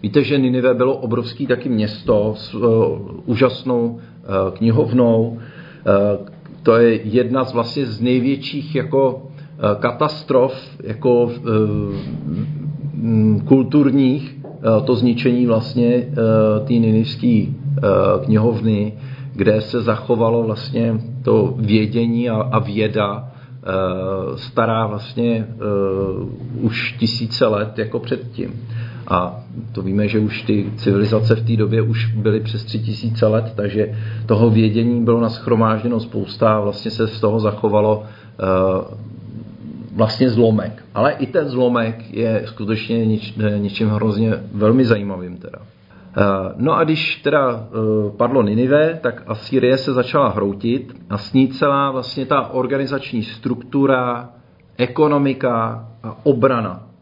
Víte, 0.02 0.22
že 0.22 0.38
Ninive 0.38 0.74
bylo 0.74 0.96
obrovský 0.96 1.46
taky 1.46 1.68
město 1.68 2.34
s 2.36 2.56
úžasnou 3.26 4.00
Eh, 4.24 4.50
knihovnou. 4.50 5.38
Eh, 5.86 6.18
to 6.62 6.76
je 6.76 7.00
jedna 7.04 7.44
z 7.44 7.52
vlastně 7.52 7.86
z 7.86 8.00
největších 8.00 8.74
jako 8.74 9.22
eh, 9.58 9.76
katastrof 9.78 10.54
jako 10.82 11.30
kulturních, 13.44 14.36
to 14.84 14.94
zničení 14.94 15.46
vlastně 15.46 16.08
té 16.64 16.72
ninivské 16.72 17.46
knihovny, 18.24 18.92
kde 19.34 19.60
se 19.60 19.82
zachovalo 19.82 20.42
vlastně 20.42 20.94
to 21.24 21.54
vědění 21.56 22.30
a, 22.30 22.36
a 22.36 22.58
věda 22.58 23.32
stará 24.36 24.86
vlastně 24.86 25.46
už 26.60 26.92
tisíce 26.98 27.46
let 27.46 27.78
jako 27.78 27.98
předtím. 27.98 28.66
A 29.08 29.40
to 29.72 29.82
víme, 29.82 30.08
že 30.08 30.18
už 30.18 30.42
ty 30.42 30.72
civilizace 30.76 31.34
v 31.34 31.46
té 31.46 31.56
době 31.56 31.82
už 31.82 32.14
byly 32.14 32.40
přes 32.40 32.64
tři 32.64 32.78
tisíce 32.78 33.26
let, 33.26 33.52
takže 33.56 33.98
toho 34.26 34.50
vědění 34.50 35.04
bylo 35.04 35.20
naschromážděno 35.20 36.00
spousta 36.00 36.56
a 36.56 36.60
vlastně 36.60 36.90
se 36.90 37.08
z 37.08 37.20
toho 37.20 37.40
zachovalo 37.40 37.98
uh, 37.98 38.98
vlastně 39.96 40.30
zlomek. 40.30 40.84
Ale 40.94 41.12
i 41.12 41.26
ten 41.26 41.48
zlomek 41.48 42.14
je 42.14 42.42
skutečně 42.46 43.06
nič, 43.06 43.34
ničím 43.58 43.88
hrozně 43.88 44.32
velmi 44.54 44.84
zajímavým 44.84 45.36
teda. 45.36 45.58
Uh, 46.16 46.52
no 46.56 46.72
a 46.72 46.84
když 46.84 47.16
teda 47.16 47.50
uh, 47.50 48.10
padlo 48.16 48.42
Ninive, 48.42 48.98
tak 49.02 49.22
Asýrie 49.26 49.78
se 49.78 49.92
začala 49.92 50.28
hroutit 50.28 50.96
a 51.10 51.18
s 51.18 51.32
ní 51.32 51.48
celá 51.48 51.90
vlastně 51.90 52.26
ta 52.26 52.48
organizační 52.48 53.22
struktura, 53.22 54.30
ekonomika 54.76 55.88
a 56.02 56.16
obrana 56.22 56.92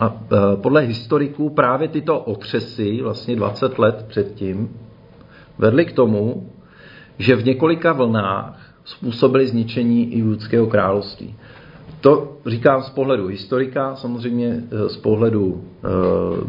a 0.00 0.06
e, 0.32 0.56
podle 0.56 0.80
historiků 0.80 1.50
právě 1.50 1.88
tyto 1.88 2.20
otřesy, 2.20 3.02
vlastně 3.02 3.36
20 3.36 3.78
let 3.78 4.04
předtím, 4.08 4.68
vedly 5.58 5.84
k 5.84 5.92
tomu, 5.92 6.50
že 7.18 7.36
v 7.36 7.44
několika 7.44 7.92
vlnách 7.92 8.74
způsobily 8.84 9.46
zničení 9.46 10.14
i 10.14 10.18
judského 10.18 10.66
království. 10.66 11.34
To 12.00 12.36
říkám 12.46 12.82
z 12.82 12.90
pohledu 12.90 13.26
historika, 13.26 13.96
samozřejmě 13.96 14.62
z 14.86 14.96
pohledu 14.96 15.64
e, 15.64 15.88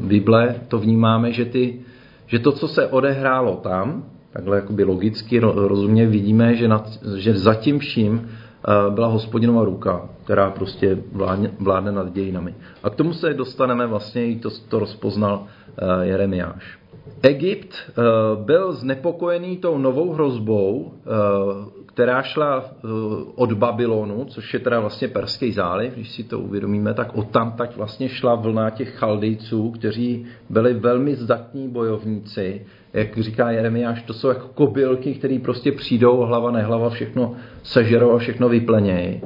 Bible 0.08 0.56
to 0.68 0.80
vnímáme, 0.80 1.32
že, 1.32 1.46
ty, 1.46 1.80
že 2.28 2.40
to, 2.40 2.52
co 2.52 2.68
se 2.68 2.88
odehrálo 2.88 3.56
tam, 3.56 4.04
takhle 4.34 4.56
jakoby 4.56 4.84
logicky, 4.84 5.40
rozumně 5.40 6.08
vidíme, 6.08 6.56
že, 6.56 6.68
nad, 6.68 6.90
že 7.16 7.38
za 7.38 7.54
tím 7.54 7.80
vším 7.80 8.30
byla 8.90 9.08
hospodinova 9.08 9.66
ruka, 9.66 10.10
která 10.24 10.52
prostě 10.52 10.98
vládne, 11.12 11.52
vládne 11.60 11.92
nad 11.92 12.14
dějinami. 12.14 12.56
A 12.84 12.90
k 12.90 12.96
tomu 12.96 13.14
se 13.14 13.34
dostaneme 13.34 13.88
vlastně, 13.88 14.28
i 14.28 14.40
to, 14.40 14.50
to 14.70 14.80
rozpoznal 14.80 15.46
eh, 15.78 16.06
Jeremiáš. 16.06 16.80
Egypt 17.22 17.74
eh, 17.74 17.94
byl 18.36 18.74
znepokojený 18.74 19.58
tou 19.58 19.78
novou 19.78 20.14
hrozbou, 20.14 20.92
eh, 20.94 21.87
která 21.98 22.22
šla 22.22 22.66
od 23.36 23.54
Babylonu, 23.54 24.26
což 24.26 24.54
je 24.54 24.60
teda 24.60 24.80
vlastně 24.80 25.08
Perský 25.08 25.52
záliv, 25.52 25.94
když 25.94 26.10
si 26.10 26.24
to 26.24 26.40
uvědomíme, 26.40 26.94
tak 26.94 27.16
od 27.18 27.30
tam 27.30 27.52
tak 27.52 27.78
vlastně 27.78 28.10
šla 28.10 28.36
vlna 28.36 28.70
těch 28.70 28.96
chaldejců, 28.96 29.72
kteří 29.72 30.26
byli 30.50 30.74
velmi 30.74 31.16
zdatní 31.16 31.70
bojovníci, 31.70 32.66
jak 32.94 33.18
říká 33.18 33.52
Jeremiáš, 33.52 34.02
to 34.04 34.14
jsou 34.14 34.28
jako 34.28 34.48
kobylky, 34.48 35.14
které 35.14 35.40
prostě 35.40 35.72
přijdou, 35.72 36.18
hlava 36.18 36.52
nehlava, 36.52 36.90
všechno 36.90 37.36
sežerou 37.64 38.12
a 38.12 38.18
všechno 38.18 38.50
vyplnějí. 38.50 39.22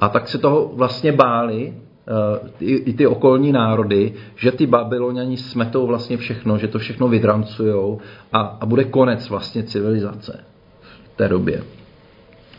A 0.00 0.08
tak 0.08 0.28
se 0.28 0.38
toho 0.38 0.72
vlastně 0.74 1.12
báli 1.12 1.74
eh, 1.74 2.48
i, 2.60 2.74
i 2.74 2.92
ty 2.92 3.06
okolní 3.06 3.52
národy, 3.52 4.12
že 4.36 4.52
ty 4.52 4.66
babyloniani 4.66 5.36
smetou 5.36 5.86
vlastně 5.86 6.16
všechno, 6.16 6.58
že 6.58 6.68
to 6.68 6.78
všechno 6.78 7.08
vydrancujou 7.08 8.00
a, 8.32 8.40
a 8.40 8.66
bude 8.66 8.84
konec 8.84 9.28
vlastně 9.28 9.62
civilizace 9.62 10.44
v 10.80 11.16
té 11.16 11.28
době. 11.28 11.81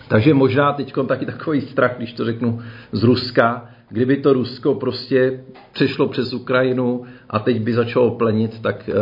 Takže 0.08 0.34
možná 0.34 0.74
teď 0.74 0.94
taky 1.08 1.26
takový 1.26 1.62
strach, 1.62 1.98
když 1.98 2.14
to 2.14 2.26
řeknu 2.26 2.62
z 2.92 3.04
Ruska, 3.04 3.70
kdyby 3.90 4.18
to 4.18 4.34
Rusko 4.34 4.76
prostě 4.76 5.44
přešlo 5.72 6.08
přes 6.08 6.34
Ukrajinu 6.34 7.04
a 7.30 7.40
teď 7.40 7.62
by 7.62 7.74
začalo 7.74 8.12
plenit, 8.12 8.60
tak, 8.62 8.90
eh, 8.90 8.94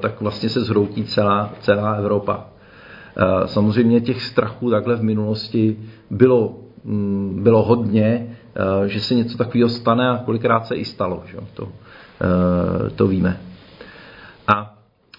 tak 0.00 0.20
vlastně 0.20 0.48
se 0.48 0.60
zhroutí 0.60 1.04
celá, 1.04 1.52
celá 1.60 1.92
Evropa. 1.92 2.46
Eh, 3.16 3.48
samozřejmě 3.48 4.00
těch 4.00 4.22
strachů 4.22 4.70
takhle 4.70 4.96
v 4.96 5.02
minulosti 5.02 5.76
bylo, 6.10 6.58
mm, 6.84 7.40
bylo 7.42 7.62
hodně, 7.62 8.36
eh, 8.56 8.88
že 8.88 9.00
se 9.00 9.14
něco 9.14 9.38
takového 9.38 9.68
stane 9.68 10.08
a 10.08 10.18
kolikrát 10.24 10.66
se 10.66 10.74
i 10.74 10.84
stalo. 10.84 11.22
Že? 11.26 11.38
To, 11.54 11.68
to 12.96 13.06
víme. 13.06 13.40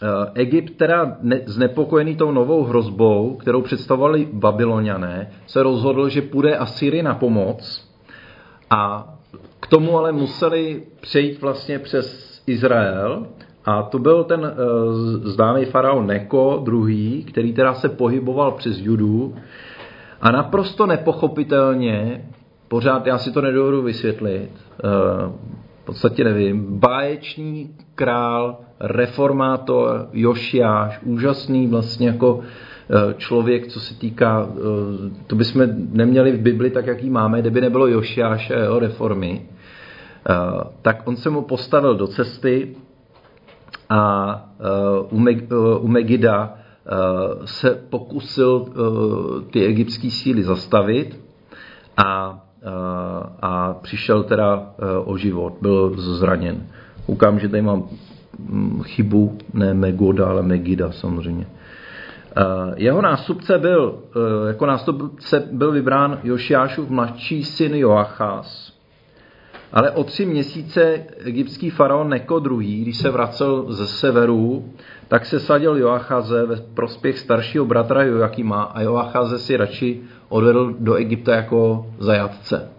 A 0.06 0.32
Egypt 0.34 0.78
teda 0.78 1.18
znepokojený 1.46 2.16
tou 2.16 2.32
novou 2.32 2.64
hrozbou, 2.64 3.36
kterou 3.36 3.62
představovali 3.62 4.28
babyloniané, 4.34 5.30
se 5.48 5.64
rozhodl, 5.64 6.10
že 6.10 6.22
půjde 6.22 6.58
Asyrii 6.58 7.04
na 7.04 7.16
pomoc 7.16 7.90
a 8.70 9.14
k 9.60 9.68
tomu 9.68 9.98
ale 9.98 10.12
museli 10.12 10.84
přejít 11.02 11.42
vlastně 11.42 11.80
přes 11.80 12.42
Izrael 12.48 13.28
a 13.66 13.84
to 13.84 14.00
byl 14.00 14.24
ten 14.24 14.40
uh, 14.40 14.48
známý 15.24 15.66
faraon 15.66 16.08
Neko 16.08 16.64
II., 16.72 17.24
který 17.24 17.54
teda 17.54 17.74
se 17.74 17.90
pohyboval 17.90 18.52
přes 18.52 18.80
Judu 18.80 19.36
a 20.22 20.32
naprosto 20.32 20.86
nepochopitelně, 20.86 22.26
pořád 22.68 23.08
já 23.08 23.18
si 23.18 23.32
to 23.32 23.42
nedovedu 23.42 23.82
vysvětlit, 23.82 24.50
uh, 24.84 25.32
v 25.86 25.94
podstatě 25.94 26.24
nevím, 26.24 26.80
báječný 26.80 27.70
král, 27.96 28.58
reformátor, 28.80 30.10
Jošiáš, 30.14 31.00
úžasný 31.04 31.68
vlastně 31.68 32.08
jako 32.08 32.44
Eh, 32.90 33.14
člověk, 33.18 33.68
co 33.68 33.80
se 33.80 34.00
týká, 34.00 34.48
eh, 34.50 34.60
to 35.28 35.36
bychom 35.36 35.68
neměli 35.92 36.32
v 36.32 36.42
Bibli 36.42 36.70
tak, 36.70 36.88
jak 36.88 37.04
ji 37.04 37.10
máme, 37.10 37.42
kdyby 37.42 37.62
nebylo 37.62 37.88
Jošiáše 37.88 38.56
a 38.56 38.60
jeho 38.60 38.80
reformy, 38.80 39.42
eh, 40.30 40.34
tak 40.82 41.08
on 41.08 41.16
se 41.16 41.30
mu 41.30 41.42
postavil 41.42 41.96
do 41.96 42.08
cesty 42.08 42.76
a 43.90 44.42
u 45.80 45.88
Megida 45.88 46.58
se 47.46 47.84
pokusil 47.90 48.66
ty 49.52 49.66
egyptské 49.66 50.12
síly 50.12 50.44
zastavit 50.44 51.20
a, 51.98 52.40
a 53.42 53.74
přišel 53.74 54.24
teda 54.24 54.74
o 55.06 55.18
život, 55.18 55.54
byl 55.62 55.94
zraněn. 55.98 56.68
Koukám, 57.06 57.40
že 57.40 57.50
tady 57.50 57.62
mám 57.62 57.84
mm, 58.40 58.84
chybu, 58.84 59.38
ne 59.54 59.74
Megoda, 59.74 60.26
ale 60.26 60.42
Megida 60.42 60.92
samozřejmě. 60.92 61.48
Eh, 62.38 62.74
jeho 62.76 63.02
nástupce 63.02 63.58
byl, 63.58 64.00
eh, 64.16 64.48
jako 64.48 64.66
nástupce 64.66 65.50
byl 65.52 65.72
vybrán 65.72 66.20
Jošiášův 66.24 66.90
mladší 66.90 67.44
syn 67.44 67.76
Joachás. 67.76 68.74
Ale 69.74 69.92
o 69.92 70.04
tři 70.04 70.26
měsíce 70.26 71.04
egyptský 71.18 71.70
faraon 71.70 72.10
Neko 72.10 72.42
II., 72.52 72.82
když 72.82 72.98
se 72.98 73.10
vracel 73.10 73.66
ze 73.70 73.88
severu, 73.88 74.66
tak 75.08 75.26
se 75.26 75.40
sadil 75.40 75.78
Joachaze 75.78 76.46
ve 76.46 76.56
prospěch 76.56 77.20
staršího 77.20 77.66
bratra 77.66 78.04
Joakima 78.04 78.64
a 78.64 78.82
Joachaze 78.82 79.40
si 79.40 79.58
radši 79.58 80.02
odvedl 80.30 80.76
do 80.80 80.96
Egypta 80.96 81.36
jako 81.36 81.86
zajatce. 82.00 82.70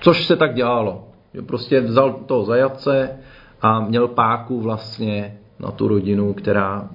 Což 0.00 0.26
se 0.26 0.36
tak 0.36 0.54
dělalo. 0.54 1.04
Že 1.34 1.42
prostě 1.42 1.80
vzal 1.80 2.12
toho 2.12 2.44
zajatce 2.44 3.10
a 3.62 3.80
měl 3.80 4.08
páku 4.08 4.60
vlastně 4.60 5.38
na 5.60 5.70
tu 5.70 5.88
rodinu, 5.88 6.34
která, 6.34 6.88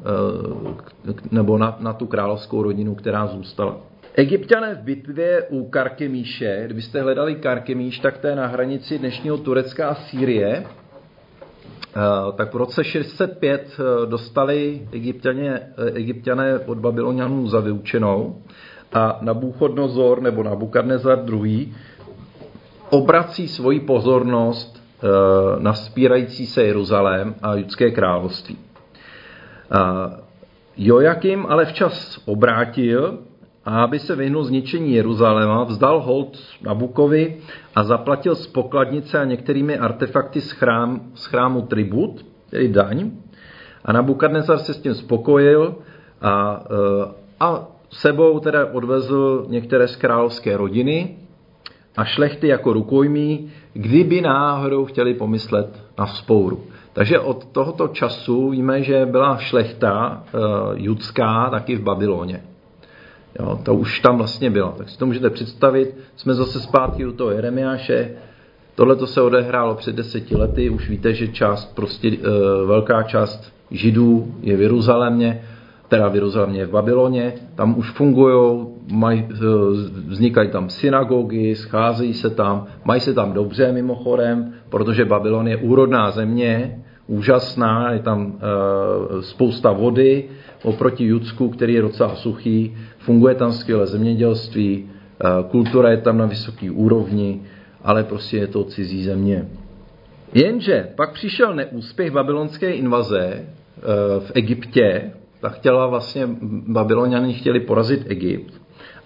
eh, 1.07 1.13
nebo 1.31 1.57
na, 1.57 1.77
na 1.79 1.93
tu 1.93 2.07
královskou 2.07 2.63
rodinu, 2.63 2.95
která 2.95 3.27
zůstala. 3.27 3.77
Egyptiané 4.15 4.75
v 4.75 4.83
bitvě 4.83 5.43
u 5.49 5.69
Karkemíše, 5.69 6.61
kdybyste 6.65 7.01
hledali 7.01 7.35
Karkemíš, 7.35 7.99
tak 7.99 8.17
to 8.17 8.27
je 8.27 8.35
na 8.35 8.47
hranici 8.47 8.99
dnešního 8.99 9.37
Turecka 9.37 9.89
a 9.89 9.95
Sýrie, 9.95 10.65
tak 12.35 12.53
v 12.53 12.57
roce 12.57 12.83
605 12.83 13.79
eh, 13.79 14.05
dostali 14.05 14.87
egyptiané, 14.91 15.73
egyptiané 15.93 16.59
od 16.59 16.77
Babylonianů 16.77 17.47
za 17.47 17.59
vyučenou 17.59 18.41
a 18.93 19.17
Nabuchodnozor 19.21 20.21
nebo 20.21 20.43
Nabukadnezar 20.43 21.19
II. 21.29 21.73
obrací 22.89 23.47
svoji 23.47 23.79
pozornost 23.79 24.83
Eh, 25.03 25.59
na 25.59 25.73
spírající 25.73 26.47
se 26.47 26.63
Jeruzalém 26.63 27.35
a 27.41 27.55
judské 27.55 27.91
království. 27.91 28.57
Jojakim 30.77 31.45
ale 31.49 31.65
včas 31.65 32.21
obrátil 32.25 33.19
a 33.65 33.83
aby 33.83 33.99
se 33.99 34.15
vyhnul 34.15 34.43
zničení 34.43 34.93
Jeruzaléma, 34.93 35.63
vzdal 35.63 36.01
hold 36.01 36.37
Nabukovi 36.61 37.37
a 37.75 37.83
zaplatil 37.83 38.35
z 38.35 38.47
pokladnice 38.47 39.19
a 39.19 39.25
některými 39.25 39.77
artefakty 39.77 40.41
z, 40.41 40.51
chrám, 40.51 41.01
z 41.13 41.25
chrámu 41.25 41.61
tribut, 41.61 42.25
tedy 42.49 42.67
daň. 42.67 43.11
A 43.85 43.93
Nabukadnezar 43.93 44.59
se 44.59 44.73
s 44.73 44.79
tím 44.79 44.95
spokojil 44.95 45.75
a, 46.21 46.63
eh, 46.65 47.11
a 47.39 47.67
sebou 47.89 48.39
teda 48.39 48.65
odvezl 48.73 49.45
některé 49.49 49.87
z 49.87 49.95
královské 49.95 50.57
rodiny 50.57 51.17
a 51.97 52.05
šlechty 52.05 52.47
jako 52.47 52.73
rukojmí, 52.73 53.51
kdyby 53.73 54.21
náhodou 54.21 54.85
chtěli 54.85 55.13
pomyslet 55.13 55.83
na 55.97 56.05
vzpouru. 56.05 56.63
Takže 56.93 57.19
od 57.19 57.45
tohoto 57.45 57.87
času 57.87 58.49
víme, 58.49 58.83
že 58.83 59.05
byla 59.05 59.37
šlechta 59.37 60.23
e, 60.23 60.39
judská 60.73 61.49
taky 61.49 61.75
v 61.75 61.83
Babyloně. 61.83 62.43
Jo, 63.39 63.59
to 63.63 63.75
už 63.75 63.99
tam 63.99 64.17
vlastně 64.17 64.49
byla. 64.49 64.71
Tak 64.77 64.89
si 64.89 64.97
to 64.97 65.05
můžete 65.05 65.29
představit. 65.29 65.97
Jsme 66.15 66.33
zase 66.33 66.59
zpátky 66.59 67.05
u 67.05 67.11
toho 67.11 67.31
Jeremiáše. 67.31 68.11
Tohle 68.75 68.95
to 68.95 69.07
se 69.07 69.21
odehrálo 69.21 69.75
před 69.75 69.95
deseti 69.95 70.35
lety. 70.35 70.69
Už 70.69 70.89
víte, 70.89 71.13
že 71.13 71.27
část, 71.27 71.75
prostě 71.75 72.07
e, 72.07 72.17
velká 72.65 73.03
část 73.03 73.53
Židů 73.71 74.33
je 74.41 74.57
v 74.57 74.61
Jeruzalémě 74.61 75.41
teda 75.93 76.07
v 76.07 76.15
Jeruzalémě, 76.15 76.65
v 76.65 76.69
Babyloně, 76.69 77.33
tam 77.55 77.77
už 77.77 77.89
fungují, 77.89 78.65
maj, 78.91 79.27
eh, 79.29 79.35
vznikají 80.07 80.49
tam 80.49 80.69
synagogy, 80.69 81.55
scházejí 81.55 82.13
se 82.13 82.29
tam, 82.29 82.65
mají 82.85 83.01
se 83.01 83.13
tam 83.13 83.33
dobře 83.33 83.71
mimochodem, 83.71 84.53
protože 84.69 85.05
Babylon 85.05 85.47
je 85.47 85.57
úrodná 85.57 86.11
země, 86.11 86.81
úžasná, 87.07 87.91
je 87.91 87.99
tam 87.99 88.19
e, 88.39 89.21
spousta 89.21 89.71
vody 89.71 90.29
oproti 90.63 91.05
Judsku, 91.05 91.49
který 91.49 91.73
je 91.73 91.81
docela 91.81 92.15
suchý, 92.15 92.75
funguje 93.05 93.35
tam 93.35 93.53
skvěle 93.53 93.87
zemědělství, 93.87 94.85
e, 94.85 95.43
kultura 95.51 95.89
je 95.89 95.97
tam 95.97 96.17
na 96.17 96.25
vysoké 96.25 96.71
úrovni, 96.71 97.41
ale 97.83 98.03
prostě 98.03 98.37
je 98.37 98.47
to 98.47 98.63
cizí 98.63 99.03
země. 99.03 99.47
Jenže 100.33 100.87
pak 100.95 101.13
přišel 101.13 101.55
neúspěch 101.55 102.11
babylonské 102.11 102.71
invaze 102.71 103.25
e, 103.25 103.45
v 104.19 104.31
Egyptě, 104.33 105.11
ta 105.39 105.49
chtěla 105.49 105.87
vlastně, 105.87 106.27
babyloniani 106.67 107.33
chtěli 107.33 107.59
porazit 107.59 108.05
Egypt 108.07 108.53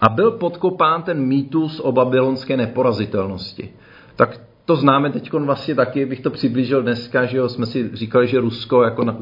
a 0.01 0.09
byl 0.09 0.31
podkopán 0.31 1.03
ten 1.03 1.25
mýtus 1.25 1.79
o 1.79 1.91
babylonské 1.91 2.57
neporazitelnosti. 2.57 3.69
Tak 4.15 4.41
to 4.65 4.75
známe 4.75 5.09
teď 5.09 5.33
vlastně 5.33 5.75
taky, 5.75 6.05
bych 6.05 6.21
to 6.21 6.29
přiblížil 6.29 6.81
dneska, 6.81 7.25
že 7.25 7.37
jo, 7.37 7.49
jsme 7.49 7.65
si 7.65 7.89
říkali, 7.93 8.27
že 8.27 8.39
Rusko, 8.39 8.83
jako 8.83 9.05
eh, 9.09 9.13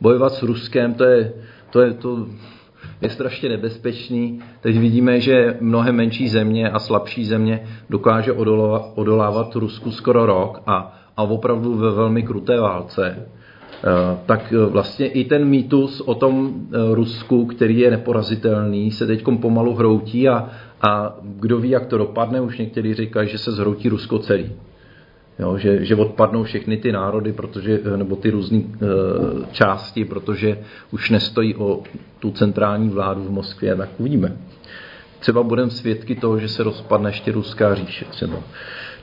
bojovat 0.00 0.32
s 0.32 0.42
Ruskem, 0.42 0.94
to 0.94 1.04
je, 1.04 1.32
to 1.70 1.80
je, 1.80 1.92
to 1.92 2.26
je 3.00 3.10
strašně 3.10 3.48
nebezpečný. 3.48 4.40
Teď 4.60 4.78
vidíme, 4.78 5.20
že 5.20 5.56
mnohem 5.60 5.96
menší 5.96 6.28
země 6.28 6.70
a 6.70 6.78
slabší 6.78 7.24
země 7.24 7.62
dokáže 7.90 8.32
odolávat, 8.94 9.56
Rusku 9.56 9.90
skoro 9.90 10.26
rok 10.26 10.62
a, 10.66 10.98
a 11.16 11.22
opravdu 11.22 11.76
ve 11.76 11.90
velmi 11.90 12.22
kruté 12.22 12.60
válce. 12.60 13.26
Eh, 13.84 14.18
tak 14.26 14.52
eh, 14.52 14.66
vlastně 14.66 15.06
i 15.06 15.24
ten 15.24 15.44
mýtus 15.44 16.00
o 16.00 16.14
tom 16.14 16.54
eh, 16.54 16.94
Rusku, 16.94 17.46
který 17.46 17.78
je 17.78 17.90
neporazitelný, 17.90 18.90
se 18.90 19.06
teď 19.06 19.24
pomalu 19.40 19.74
hroutí 19.74 20.28
a, 20.28 20.48
a 20.82 21.16
kdo 21.22 21.58
ví, 21.58 21.70
jak 21.70 21.86
to 21.86 21.98
dopadne, 21.98 22.40
už 22.40 22.58
někteří 22.58 22.94
říkají, 22.94 23.28
že 23.28 23.38
se 23.38 23.52
zhroutí 23.52 23.88
Rusko 23.88 24.18
celý. 24.18 24.50
Jo, 25.38 25.58
že, 25.58 25.84
že 25.84 25.96
odpadnou 25.96 26.42
všechny 26.44 26.76
ty 26.76 26.92
národy, 26.92 27.32
protože, 27.32 27.80
nebo 27.96 28.16
ty 28.16 28.30
různé 28.30 28.58
e, 28.58 28.62
části, 29.52 30.04
protože 30.04 30.58
už 30.90 31.10
nestojí 31.10 31.54
o 31.54 31.82
tu 32.18 32.30
centrální 32.30 32.88
vládu 32.88 33.24
v 33.24 33.30
Moskvě, 33.30 33.76
tak 33.76 33.88
uvidíme. 33.98 34.36
Třeba 35.18 35.42
budeme 35.42 35.70
svědky 35.70 36.14
toho, 36.14 36.38
že 36.38 36.48
se 36.48 36.62
rozpadne 36.62 37.10
ještě 37.10 37.32
ruská 37.32 37.74
říše 37.74 38.04
třeba 38.04 38.42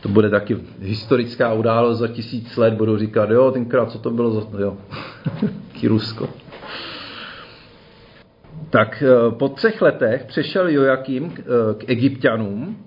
to 0.02 0.10
bude 0.10 0.30
taky 0.30 0.58
historická 0.80 1.54
událost 1.54 1.98
za 1.98 2.08
tisíc 2.08 2.58
let, 2.58 2.74
budou 2.74 2.98
říkat, 2.98 3.30
jo, 3.30 3.52
tenkrát, 3.52 3.92
co 3.92 4.00
to 4.00 4.10
bylo 4.10 4.32
za, 4.32 4.60
jo, 4.60 4.78
Rusko. 5.88 6.30
Tak 8.70 9.04
eh, 9.04 9.32
po 9.32 9.50
třech 9.50 9.82
letech 9.82 10.26
přešel 10.26 10.70
Joachim 10.70 11.30
k, 11.30 11.39
eh, 11.39 11.44
k 11.74 11.89
egyptianům 11.89 12.78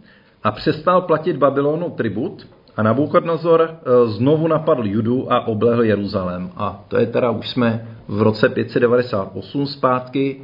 a 0.42 0.50
přestal 0.50 1.02
platit 1.02 1.36
Babylonu 1.36 1.90
tribut 1.90 2.48
a 2.76 2.82
Nabuchodnozor 2.82 3.70
eh, 3.70 4.06
znovu 4.06 4.48
napadl 4.48 4.86
Judu 4.86 5.32
a 5.32 5.46
oblehl 5.46 5.84
Jeruzalém. 5.84 6.50
A 6.56 6.84
to 6.88 6.98
je 6.98 7.06
teda, 7.06 7.30
už 7.30 7.48
jsme 7.48 7.88
v 8.08 8.22
roce 8.22 8.48
598 8.48 9.66
zpátky. 9.66 10.40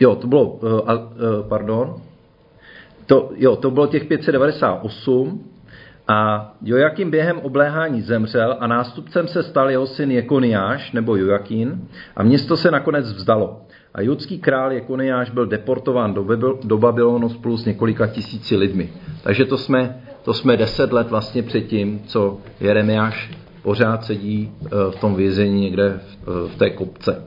Jo, 0.00 0.14
to 0.14 0.26
bylo, 0.26 0.58
pardon, 1.48 1.94
to, 3.06 3.30
jo, 3.36 3.56
to 3.56 3.70
bylo 3.70 3.86
těch 3.86 4.04
598 4.04 5.44
a 6.08 6.52
Jojakým 6.62 7.10
během 7.10 7.38
obléhání 7.38 8.02
zemřel 8.02 8.56
a 8.60 8.66
nástupcem 8.66 9.28
se 9.28 9.42
stal 9.42 9.70
jeho 9.70 9.86
syn 9.86 10.10
Jekoniáš 10.10 10.92
nebo 10.92 11.16
Jojakín 11.16 11.88
a 12.16 12.22
město 12.22 12.56
se 12.56 12.70
nakonec 12.70 13.12
vzdalo. 13.12 13.60
A 13.94 14.00
judský 14.00 14.38
král 14.38 14.72
Jekoniáš 14.72 15.30
byl 15.30 15.46
deportován 15.46 16.14
do, 16.14 16.58
do 16.64 16.78
Babylonu 16.78 17.28
spolu 17.28 17.56
s 17.56 17.64
několika 17.64 18.06
tisíci 18.06 18.56
lidmi. 18.56 18.92
Takže 19.22 19.44
to 19.44 19.58
jsme, 19.58 20.02
to 20.22 20.34
jsme 20.34 20.56
deset 20.56 20.92
let 20.92 21.10
vlastně 21.10 21.42
předtím, 21.42 22.02
co 22.06 22.38
Jeremiáš 22.60 23.30
pořád 23.62 24.04
sedí 24.04 24.52
eh, 24.64 24.68
v 24.90 25.00
tom 25.00 25.14
vězení 25.14 25.60
někde 25.60 26.00
v 26.26 26.54
té 26.58 26.70
kopce. 26.70 27.24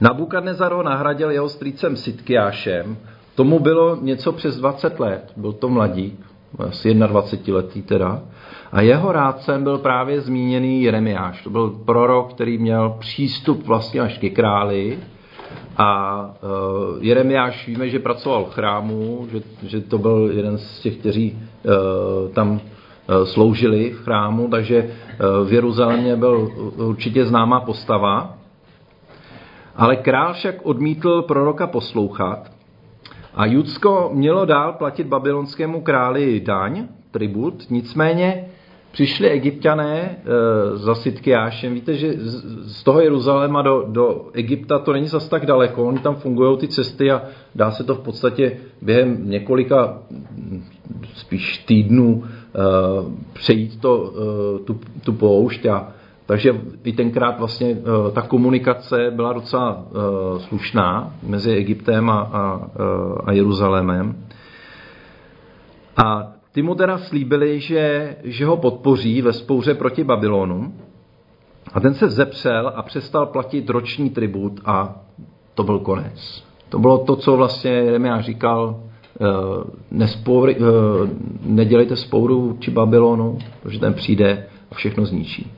Nabukadnezar 0.00 0.72
ho 0.72 0.82
nahradil 0.82 1.30
jeho 1.30 1.48
strýcem 1.48 1.96
Sitkiášem 1.96 2.96
Tomu 3.36 3.58
bylo 3.58 3.96
něco 4.00 4.32
přes 4.32 4.56
20 4.56 5.00
let, 5.00 5.32
byl 5.36 5.52
to 5.52 5.68
mladík, 5.68 6.20
asi 6.58 6.94
21 6.94 7.54
letý 7.56 7.82
teda. 7.82 8.22
A 8.72 8.80
jeho 8.80 9.12
rádcem 9.12 9.64
byl 9.64 9.78
právě 9.78 10.20
zmíněný 10.20 10.82
Jeremiáš. 10.82 11.42
To 11.42 11.50
byl 11.50 11.70
prorok, 11.70 12.34
který 12.34 12.58
měl 12.58 12.96
přístup 12.98 13.66
vlastně 13.66 14.00
až 14.00 14.18
ke 14.18 14.30
králi. 14.30 14.98
A 15.76 16.20
uh, 16.24 17.04
Jeremiáš 17.04 17.66
víme, 17.66 17.88
že 17.88 17.98
pracoval 17.98 18.44
v 18.44 18.54
chrámu, 18.54 19.28
že, 19.32 19.40
že 19.62 19.80
to 19.80 19.98
byl 19.98 20.30
jeden 20.32 20.58
z 20.58 20.80
těch, 20.80 20.96
kteří 20.96 21.38
uh, 21.38 22.32
tam 22.32 22.52
uh, 22.52 23.24
sloužili 23.24 23.90
v 23.90 24.04
chrámu, 24.04 24.48
takže 24.48 24.82
uh, 24.82 25.48
v 25.48 25.52
Jeruzalémě 25.52 26.16
byl 26.16 26.50
určitě 26.76 27.26
známá 27.26 27.60
postava. 27.60 28.38
Ale 29.76 29.96
král 29.96 30.34
však 30.34 30.54
odmítl 30.62 31.22
proroka 31.22 31.66
poslouchat 31.66 32.56
a 33.36 33.46
Judsko 33.46 34.10
mělo 34.12 34.44
dál 34.44 34.72
platit 34.72 35.06
babylonskému 35.06 35.80
králi 35.80 36.40
daň, 36.40 36.88
tribut, 37.10 37.64
nicméně 37.70 38.44
přišli 38.96 39.28
egyptiané 39.30 40.00
e, 40.00 40.16
za 40.76 40.94
Sitkiášem. 40.94 41.74
Víte, 41.74 41.94
že 41.94 42.14
z 42.64 42.84
toho 42.84 43.00
Jeruzaléma 43.00 43.62
do, 43.62 43.84
do 43.88 44.30
Egypta 44.32 44.78
to 44.78 44.92
není 44.92 45.06
zas 45.06 45.28
tak 45.28 45.46
daleko, 45.46 45.84
oni 45.84 45.98
tam 45.98 46.16
fungují 46.16 46.56
ty 46.58 46.68
cesty 46.68 47.10
a 47.10 47.22
dá 47.54 47.70
se 47.70 47.84
to 47.84 47.94
v 47.94 48.00
podstatě 48.00 48.56
během 48.82 49.30
několika 49.30 49.98
spíš 51.14 51.58
týdnů 51.58 52.24
e, 52.24 52.60
přejít 53.32 53.80
to, 53.80 54.12
e, 54.12 54.64
tu, 54.64 54.80
tu 55.04 55.12
poušť 55.12 55.66
a 55.66 55.88
takže 56.26 56.60
i 56.84 56.92
tenkrát 56.92 57.38
vlastně 57.38 57.76
eh, 57.78 58.10
ta 58.12 58.22
komunikace 58.22 59.10
byla 59.10 59.32
docela 59.32 59.84
eh, 59.84 60.40
slušná 60.40 61.14
mezi 61.22 61.52
Egyptem 61.52 62.10
a, 62.10 62.20
a, 62.20 62.60
eh, 62.74 63.22
a 63.24 63.32
Jeruzalémem. 63.32 64.16
A 66.04 66.35
ty 66.56 66.62
mu 66.62 66.74
teda 66.74 66.98
slíbili, 66.98 67.60
že, 67.60 68.16
že 68.24 68.46
ho 68.46 68.56
podpoří 68.56 69.22
ve 69.22 69.32
spouře 69.32 69.74
proti 69.74 70.04
Babylonu. 70.04 70.74
A 71.72 71.80
ten 71.80 71.94
se 71.94 72.08
zepřel 72.08 72.72
a 72.76 72.82
přestal 72.82 73.26
platit 73.26 73.70
roční 73.70 74.10
tribut 74.10 74.60
a 74.64 75.00
to 75.54 75.62
byl 75.62 75.78
konec. 75.78 76.44
To 76.68 76.78
bylo 76.78 76.98
to, 76.98 77.16
co 77.16 77.36
vlastně 77.36 77.70
Jeremiáš 77.70 78.24
říkal, 78.24 78.80
eh, 79.20 79.24
nespor, 79.90 80.50
eh, 80.50 80.56
nedělejte 81.42 81.96
spouru 81.96 82.56
či 82.60 82.70
Babylonu, 82.70 83.38
protože 83.62 83.80
ten 83.80 83.94
přijde 83.94 84.46
a 84.70 84.74
všechno 84.74 85.06
zničí. 85.06 85.52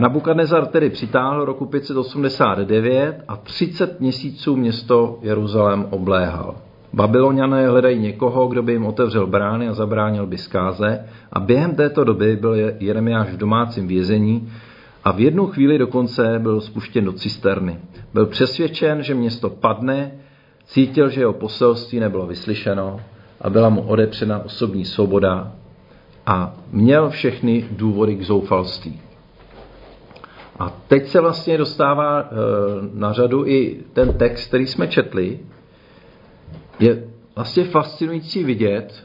Nabukadnezar 0.00 0.66
tedy 0.66 0.90
přitáhl 0.90 1.44
roku 1.44 1.66
589 1.66 3.24
a 3.28 3.36
30 3.36 4.00
měsíců 4.00 4.56
město 4.56 5.18
Jeruzalém 5.22 5.86
obléhal. 5.90 6.54
Babyloniané 6.92 7.68
hledají 7.68 7.98
někoho, 7.98 8.46
kdo 8.46 8.62
by 8.62 8.72
jim 8.72 8.86
otevřel 8.86 9.26
brány 9.26 9.68
a 9.68 9.74
zabránil 9.74 10.26
by 10.26 10.38
zkáze 10.38 11.04
a 11.32 11.40
během 11.40 11.74
této 11.74 12.04
doby 12.04 12.36
byl 12.36 12.54
Jeremiáš 12.78 13.28
v 13.28 13.36
domácím 13.36 13.88
vězení 13.88 14.52
a 15.04 15.12
v 15.12 15.20
jednu 15.20 15.46
chvíli 15.46 15.78
dokonce 15.78 16.38
byl 16.38 16.60
spuštěn 16.60 17.04
do 17.04 17.12
cisterny. 17.12 17.78
Byl 18.14 18.26
přesvědčen, 18.26 19.02
že 19.02 19.14
město 19.14 19.50
padne, 19.50 20.12
cítil, 20.64 21.08
že 21.08 21.20
jeho 21.20 21.32
poselství 21.32 22.00
nebylo 22.00 22.26
vyslyšeno 22.26 23.00
a 23.40 23.50
byla 23.50 23.68
mu 23.68 23.82
odepřena 23.82 24.44
osobní 24.44 24.84
svoboda 24.84 25.52
a 26.26 26.54
měl 26.72 27.10
všechny 27.10 27.64
důvody 27.70 28.16
k 28.16 28.22
zoufalství. 28.22 29.00
A 30.58 30.72
teď 30.88 31.06
se 31.06 31.20
vlastně 31.20 31.58
dostává 31.58 32.20
eh, 32.20 32.26
na 32.94 33.12
řadu 33.12 33.46
i 33.46 33.80
ten 33.92 34.12
text, 34.12 34.48
který 34.48 34.66
jsme 34.66 34.88
četli. 34.88 35.38
Je 36.82 37.04
vlastně 37.36 37.64
fascinující 37.64 38.44
vidět 38.44 39.04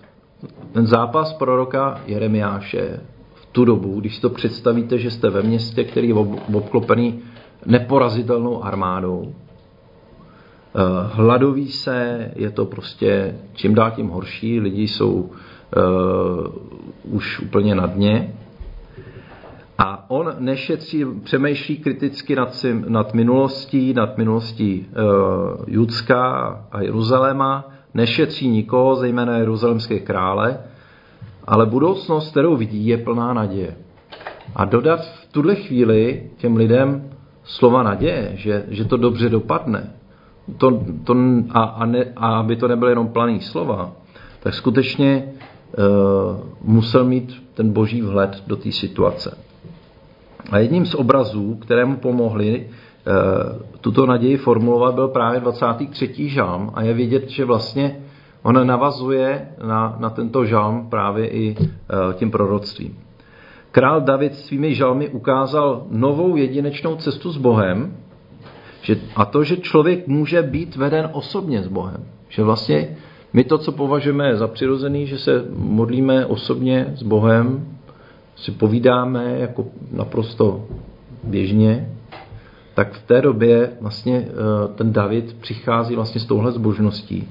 ten 0.72 0.88
zápas 0.88 1.34
proroka 1.34 2.02
Jeremiáše 2.08 3.00
v 3.34 3.46
tu 3.46 3.66
dobu, 3.66 4.00
když 4.00 4.16
si 4.16 4.22
to 4.22 4.30
představíte, 4.30 4.98
že 4.98 5.12
jste 5.12 5.30
ve 5.30 5.42
městě, 5.42 5.84
který 5.84 6.08
je 6.08 6.14
obklopený 6.54 7.20
neporazitelnou 7.66 8.64
armádou. 8.64 9.34
Eh, 9.34 10.80
hladoví 11.14 11.72
se, 11.72 12.32
je 12.36 12.52
to 12.52 12.66
prostě 12.66 13.36
čím 13.54 13.76
dál 13.76 13.92
tím 13.92 14.08
horší, 14.08 14.60
lidi 14.60 14.88
jsou 14.88 15.14
uh, 15.14 15.28
už 17.04 17.40
úplně 17.40 17.76
na 17.76 17.86
dně. 17.86 18.34
A 19.78 20.06
on 20.10 20.36
nešetří, 20.40 21.06
přemýšlí 21.24 21.78
kriticky 21.78 22.36
nad, 22.36 22.66
nad 22.88 23.14
minulostí, 23.14 23.94
nad 23.94 24.18
minulostí 24.18 24.86
e, 24.86 25.04
Judská 25.68 26.22
a 26.72 26.82
Jeruzaléma, 26.82 27.70
nešetří 27.94 28.48
nikoho, 28.48 28.96
zejména 28.96 29.38
jeruzalemské 29.38 30.00
krále, 30.00 30.60
ale 31.48 31.66
budoucnost, 31.66 32.32
kterou 32.32 32.56
vidí, 32.56 32.88
je 32.88 32.98
plná 32.98 33.34
naděje. 33.34 33.76
A 34.56 34.66
dodat 34.66 35.00
v 35.06 35.32
tuhle 35.32 35.56
chvíli 35.56 36.30
těm 36.38 36.56
lidem 36.56 37.10
slova 37.44 37.84
naděje, 37.84 38.32
že, 38.36 38.66
že 38.70 38.86
to 38.86 38.98
dobře 38.98 39.30
dopadne, 39.30 39.94
to, 40.58 40.84
to, 41.04 41.16
a, 41.50 41.64
a, 41.64 41.86
ne, 41.86 42.06
a 42.16 42.40
aby 42.40 42.56
to 42.56 42.68
nebyly 42.68 42.92
jenom 42.92 43.08
planý 43.08 43.42
slova, 43.42 43.92
tak 44.40 44.54
skutečně 44.54 45.10
e, 45.14 45.34
musel 46.62 47.06
mít 47.06 47.44
ten 47.54 47.74
boží 47.74 48.02
vhled 48.02 48.44
do 48.48 48.56
té 48.56 48.72
situace. 48.72 49.38
A 50.52 50.58
jedním 50.58 50.86
z 50.86 50.96
obrazů, 50.96 51.56
kterému 51.56 51.98
pomohli 51.98 52.68
eh, 52.68 53.12
tuto 53.82 54.06
naději 54.06 54.38
formulovat, 54.38 54.96
byl 54.96 55.08
právě 55.08 55.40
23. 55.40 56.30
žalm 56.30 56.72
a 56.74 56.84
je 56.84 56.94
vidět, 56.94 57.30
že 57.30 57.46
vlastně 57.46 58.00
on 58.44 58.68
navazuje 58.68 59.48
na, 59.68 59.96
na 60.00 60.10
tento 60.10 60.46
žalm 60.46 60.90
právě 60.90 61.28
i 61.28 61.56
eh, 61.60 62.14
tím 62.14 62.32
proroctvím. 62.32 62.98
Král 63.72 64.02
David 64.02 64.36
svými 64.36 64.76
žalmy 64.76 65.10
ukázal 65.10 65.86
novou 65.92 66.36
jedinečnou 66.36 66.96
cestu 66.96 67.32
s 67.32 67.38
Bohem 67.38 67.94
že, 68.88 68.96
a 69.16 69.26
to, 69.26 69.44
že 69.44 69.58
člověk 69.58 70.08
může 70.08 70.42
být 70.42 70.76
veden 70.76 71.10
osobně 71.12 71.64
s 71.64 71.68
Bohem. 71.68 72.04
Že 72.30 72.44
vlastně 72.44 72.98
my 73.34 73.44
to, 73.44 73.58
co 73.58 73.72
považujeme 73.72 74.38
za 74.38 74.48
přirozený, 74.48 75.08
že 75.08 75.18
se 75.18 75.46
modlíme 75.56 76.26
osobně 76.26 76.94
s 76.96 77.04
Bohem, 77.04 77.77
si 78.38 78.52
povídáme 78.52 79.40
jako 79.40 79.66
naprosto 79.92 80.66
běžně, 81.24 81.90
tak 82.74 82.94
v 82.94 83.02
té 83.08 83.22
době 83.22 83.72
vlastně 83.82 84.28
eh, 84.30 84.34
ten 84.76 84.94
David 84.94 85.34
přichází 85.34 85.96
vlastně 85.96 86.22
s 86.22 86.26
touhle 86.26 86.52
zbožností. 86.52 87.28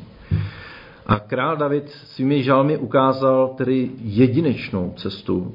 A 1.06 1.18
král 1.18 1.56
David 1.56 1.90
svými 1.90 2.42
žalmy 2.42 2.78
ukázal 2.78 3.48
tedy 3.48 3.90
jedinečnou 4.02 4.92
cestu. 4.96 5.54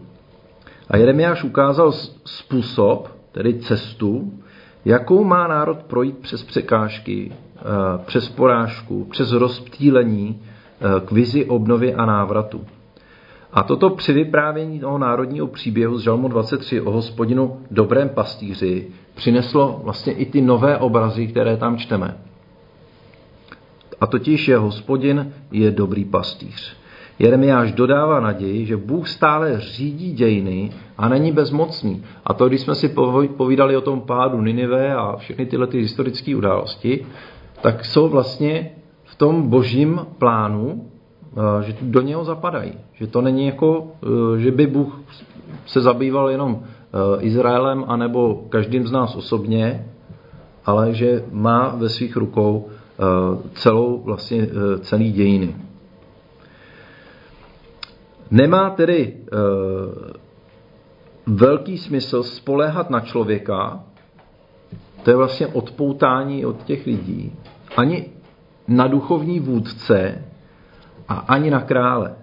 A 0.90 0.98
Jeremiáš 0.98 1.44
ukázal 1.44 1.92
způsob, 2.26 3.10
tedy 3.32 3.54
cestu, 3.54 4.34
jakou 4.86 5.24
má 5.24 5.48
národ 5.48 5.78
projít 5.78 6.18
přes 6.18 6.44
překážky, 6.44 7.32
eh, 7.32 7.62
přes 8.06 8.30
porážku, 8.30 9.06
přes 9.12 9.32
rozptýlení 9.32 10.40
eh, 10.42 11.02
k 11.06 11.12
vizi 11.12 11.46
obnovy 11.46 11.94
a 11.94 12.06
návratu. 12.06 12.66
A 13.54 13.64
toto 13.64 13.90
při 13.90 14.14
vyprávění 14.14 14.80
toho 14.80 14.98
národního 14.98 15.48
příběhu 15.48 15.98
z 15.98 16.02
Žalmu 16.02 16.28
23 16.28 16.82
o 16.82 16.92
hospodinu 16.92 17.58
dobrém 17.72 18.10
pastýři 18.10 18.88
přineslo 19.16 19.82
vlastně 19.84 20.14
i 20.14 20.26
ty 20.26 20.42
nové 20.42 20.78
obrazy, 20.78 21.28
které 21.28 21.58
tam 21.58 21.78
čteme. 21.78 22.18
A 24.02 24.08
totiž 24.08 24.48
je 24.48 24.58
hospodin 24.58 25.34
je 25.52 25.72
dobrý 25.72 26.06
pastýř. 26.06 26.78
Jeremiáš 27.20 27.72
dodává 27.72 28.20
naději, 28.20 28.66
že 28.66 28.78
Bůh 28.78 29.10
stále 29.10 29.60
řídí 29.60 30.14
dějiny 30.14 30.72
a 30.98 31.10
není 31.10 31.32
bezmocný. 31.32 32.04
A 32.26 32.34
to, 32.34 32.48
když 32.48 32.62
jsme 32.62 32.76
si 32.76 32.96
povídali 33.38 33.78
o 33.78 33.82
tom 33.82 34.02
pádu 34.02 34.42
Ninive 34.42 34.96
a 34.96 35.16
všechny 35.16 35.46
tyhle 35.46 35.68
ty 35.68 35.80
historické 35.80 36.36
události, 36.36 37.06
tak 37.62 37.86
jsou 37.86 38.10
vlastně 38.10 38.72
v 39.04 39.16
tom 39.16 39.50
božím 39.50 40.06
plánu 40.18 40.91
že 41.62 41.76
do 41.82 42.02
něho 42.02 42.24
zapadají. 42.24 42.74
Že 42.94 43.08
to 43.08 43.22
není 43.22 43.46
jako, 43.46 43.92
eh, 44.04 44.40
že 44.40 44.52
by 44.52 44.68
Bůh 44.68 45.00
se 45.66 45.82
zabýval 45.82 46.30
jenom 46.30 46.64
eh, 46.64 47.22
Izraelem 47.22 47.86
anebo 47.88 48.46
každým 48.50 48.88
z 48.88 48.92
nás 48.92 49.16
osobně, 49.16 49.86
ale 50.66 50.94
že 50.94 51.24
má 51.32 51.76
ve 51.76 51.90
svých 51.90 52.16
rukou 52.18 52.70
celou 53.54 54.02
vlastně 54.06 54.48
celý 54.82 55.12
dějiny. 55.12 55.56
Nemá 58.32 58.70
tedy 58.70 59.18
velký 61.26 61.78
smysl 61.78 62.24
spoléhat 62.24 62.90
na 62.90 63.00
člověka, 63.00 63.84
to 65.04 65.10
je 65.10 65.16
vlastně 65.16 65.48
odpoutání 65.48 66.46
od 66.46 66.64
těch 66.64 66.86
lidí, 66.86 67.34
ani 67.78 68.06
na 68.68 68.88
duchovní 68.88 69.40
vůdce, 69.40 70.24
a 71.12 71.14
ani 71.14 71.52
na 71.52 71.62
krále. 71.62 72.16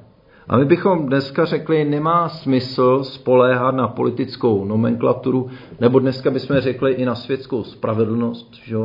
A 0.48 0.56
my 0.56 0.64
bychom 0.64 1.06
dneska 1.06 1.44
řekli, 1.44 1.84
nemá 1.84 2.28
smysl 2.28 3.04
spoléhat 3.04 3.74
na 3.74 3.88
politickou 3.88 4.64
nomenklaturu, 4.64 5.50
nebo 5.80 5.98
dneska 5.98 6.30
bychom 6.30 6.60
řekli 6.60 6.92
i 6.92 7.04
na 7.04 7.14
světskou 7.14 7.64
spravedlnost, 7.64 8.54
že 8.54 8.76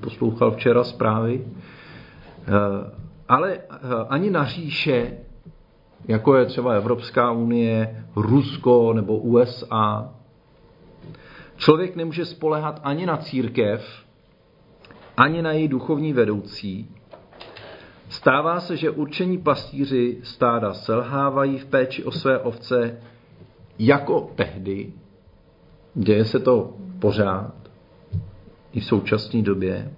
poslouchal 0.00 0.50
včera 0.50 0.84
zprávy, 0.84 1.44
eh, 1.44 2.50
ale 3.28 3.52
eh, 3.52 3.60
ani 4.08 4.30
na 4.30 4.44
říše, 4.44 5.12
jako 6.08 6.36
je 6.36 6.46
třeba 6.46 6.72
Evropská 6.72 7.30
unie, 7.30 8.04
Rusko 8.16 8.92
nebo 8.92 9.18
USA. 9.18 10.10
Člověk 11.56 11.96
nemůže 11.96 12.24
spolehat 12.24 12.80
ani 12.84 13.06
na 13.06 13.16
církev, 13.16 14.04
ani 15.16 15.42
na 15.42 15.52
její 15.52 15.68
duchovní 15.68 16.12
vedoucí, 16.12 16.88
Stává 18.08 18.60
se, 18.60 18.76
že 18.76 18.90
určení 18.90 19.38
pastýři 19.38 20.18
stáda 20.22 20.74
selhávají 20.74 21.58
v 21.58 21.66
péči 21.66 22.04
o 22.04 22.10
své 22.10 22.38
ovce 22.38 22.98
jako 23.78 24.30
tehdy. 24.34 24.92
Děje 25.94 26.24
se 26.24 26.38
to 26.38 26.76
pořád 26.98 27.54
i 28.72 28.80
v 28.80 28.84
současné 28.84 29.42
době. 29.42 29.92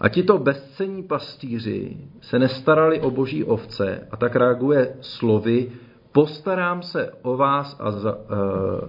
A 0.00 0.08
tito 0.08 0.38
bezcení 0.38 1.02
pastýři 1.02 1.96
se 2.20 2.38
nestarali 2.38 3.00
o 3.00 3.10
boží 3.10 3.44
ovce 3.44 4.08
a 4.10 4.16
tak 4.16 4.36
reaguje 4.36 4.96
slovy 5.00 5.72
postarám 6.12 6.82
se 6.82 7.12
o 7.22 7.36
vás 7.36 7.76
a 7.80 7.90
za, 7.90 8.12
e, 8.12 8.18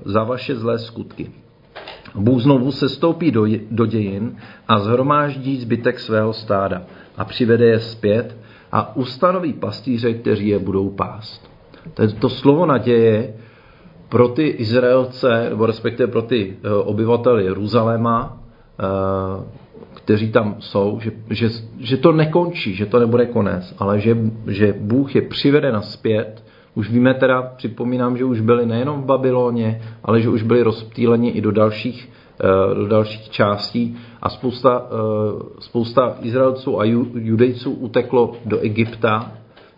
za 0.06 0.24
vaše 0.24 0.56
zlé 0.56 0.80
skutky. 0.80 1.32
Bůh 2.16 2.42
znovu 2.42 2.72
se 2.72 2.90
stoupí 2.90 3.32
do, 3.32 3.46
do 3.72 3.86
dějin 3.86 4.38
a 4.68 4.80
zhromáždí 4.80 5.58
zbytek 5.58 6.00
svého 6.00 6.34
stáda 6.34 6.82
a 7.18 7.26
přivede 7.26 7.66
je 7.66 7.80
zpět 7.80 8.38
a 8.72 8.96
ustanoví 8.96 9.54
pastýře, 9.54 10.14
kteří 10.14 10.48
je 10.48 10.60
budou 10.60 10.90
pást. 10.90 11.52
To, 12.20 12.30
slovo 12.30 12.66
naděje 12.66 13.34
pro 14.10 14.28
ty 14.28 14.48
Izraelce, 14.48 15.50
nebo 15.50 15.66
respektive 15.66 16.08
pro 16.08 16.22
ty 16.22 16.58
eh, 16.64 16.70
obyvatele 16.70 17.44
Jeruzaléma, 17.44 18.38
eh, 18.80 19.62
kteří 19.94 20.32
tam 20.32 20.56
jsou, 20.60 21.00
že, 21.02 21.12
že, 21.30 21.50
že 21.80 21.98
to 21.98 22.12
nekončí, 22.12 22.76
že 22.76 22.86
to 22.86 23.00
nebude 23.00 23.26
konec, 23.26 23.76
ale 23.80 24.00
že, 24.00 24.18
že 24.48 24.76
Bůh 24.80 25.16
je 25.16 25.22
přivede 25.22 25.72
naspět. 25.72 26.44
Už 26.76 26.90
víme 26.90 27.14
teda, 27.14 27.42
připomínám, 27.42 28.18
že 28.18 28.26
už 28.26 28.42
byli 28.42 28.66
nejenom 28.66 29.02
v 29.02 29.06
Babyloně, 29.06 29.82
ale 30.04 30.22
že 30.22 30.30
už 30.30 30.44
byli 30.44 30.64
rozptýleni 30.64 31.30
i 31.30 31.42
do 31.42 31.52
dalších, 31.52 32.10
do 32.74 32.88
dalších 32.88 33.30
částí 33.30 33.98
a 34.22 34.30
spousta, 34.30 34.82
eh, 34.86 35.44
spousta 35.60 36.16
Izraelců 36.22 36.80
a 36.80 36.84
Judejců 37.14 37.72
uteklo 37.72 38.36
do 38.46 38.60
Egypta, 38.60 39.32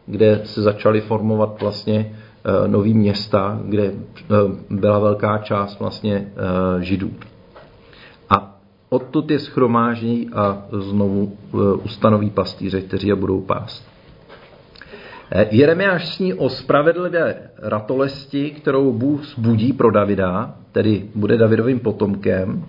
kde 0.05 0.41
se 0.43 0.61
začaly 0.61 1.01
formovat 1.01 1.61
vlastně 1.61 2.15
eh, 2.45 2.67
nový 2.67 2.93
města, 2.93 3.59
kde 3.65 3.93
byla 4.69 4.99
velká 4.99 5.37
část 5.37 5.79
vlastně 5.79 6.31
Židů. 6.79 7.11
Odtud 8.93 9.31
je 9.31 9.39
schromáží 9.39 10.29
a 10.33 10.65
znovu 10.71 11.37
ustanoví 11.83 12.29
pastýře, 12.29 12.81
kteří 12.81 13.07
je 13.07 13.15
budou 13.15 13.41
pást. 13.41 13.92
E, 15.31 15.47
Jeremiáš 15.51 16.15
sní 16.15 16.33
o 16.33 16.49
spravedlivé 16.49 17.35
ratolesti, 17.57 18.49
kterou 18.51 18.93
Bůh 18.93 19.25
zbudí 19.25 19.73
pro 19.73 19.91
Davida, 19.91 20.55
tedy 20.71 21.05
bude 21.15 21.37
Davidovým 21.37 21.79
potomkem. 21.79 22.65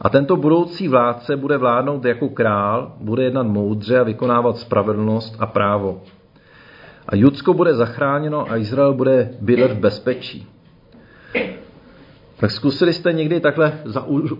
A 0.00 0.08
tento 0.08 0.36
budoucí 0.36 0.88
vládce 0.88 1.36
bude 1.36 1.56
vládnout 1.58 2.04
jako 2.04 2.28
král, 2.28 2.92
bude 3.00 3.24
jednat 3.24 3.46
moudře 3.46 3.98
a 3.98 4.02
vykonávat 4.02 4.58
spravedlnost 4.58 5.36
a 5.38 5.46
právo. 5.46 6.00
A 7.08 7.16
Judsko 7.16 7.54
bude 7.54 7.74
zachráněno 7.74 8.50
a 8.50 8.56
Izrael 8.56 8.94
bude 8.94 9.30
bydlet 9.40 9.72
v 9.72 9.78
bezpečí. 9.78 10.46
Tak 12.36 12.50
zkusili 12.50 12.92
jste 12.92 13.12
někdy 13.12 13.40
takhle 13.40 13.72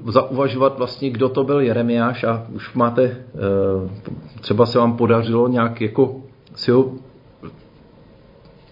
zauvažovat 0.07 0.79
vlastně, 0.79 1.11
kdo 1.11 1.29
to 1.29 1.45
byl 1.45 1.61
Jeremiáš 1.61 2.25
a 2.25 2.47
už 2.53 2.75
máte, 2.75 3.03
eh, 3.03 3.19
třeba 4.41 4.67
se 4.67 4.79
vám 4.79 4.97
podařilo 4.97 5.49
nějak 5.49 5.81
jako 5.81 6.21
si 6.55 6.71
ho 6.71 6.93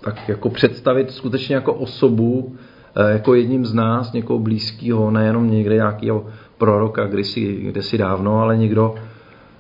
tak 0.05 0.29
jako 0.29 0.51
představit 0.51 1.11
skutečně 1.11 1.55
jako 1.55 1.75
osobu, 1.75 2.57
eh, 2.97 3.13
jako 3.13 3.35
jedním 3.35 3.67
z 3.67 3.75
nás, 3.75 4.13
někoho 4.13 4.39
blízkého, 4.39 5.11
nejenom 5.11 5.51
někde 5.51 5.75
nějakého 5.75 6.27
proroka 6.59 7.07
kdysi, 7.07 7.53
kdysi 7.55 7.99
dávno, 7.99 8.41
ale 8.41 8.57
někdo, 8.57 8.95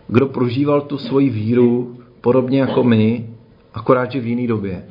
kdo 0.08 0.26
prožíval 0.26 0.80
tu 0.80 0.98
svoji 0.98 1.30
víru 1.30 1.96
podobně 2.20 2.60
jako 2.60 2.84
my, 2.84 3.30
akorát, 3.74 4.10
že 4.10 4.20
v 4.20 4.26
jiné 4.26 4.48
době. 4.48 4.84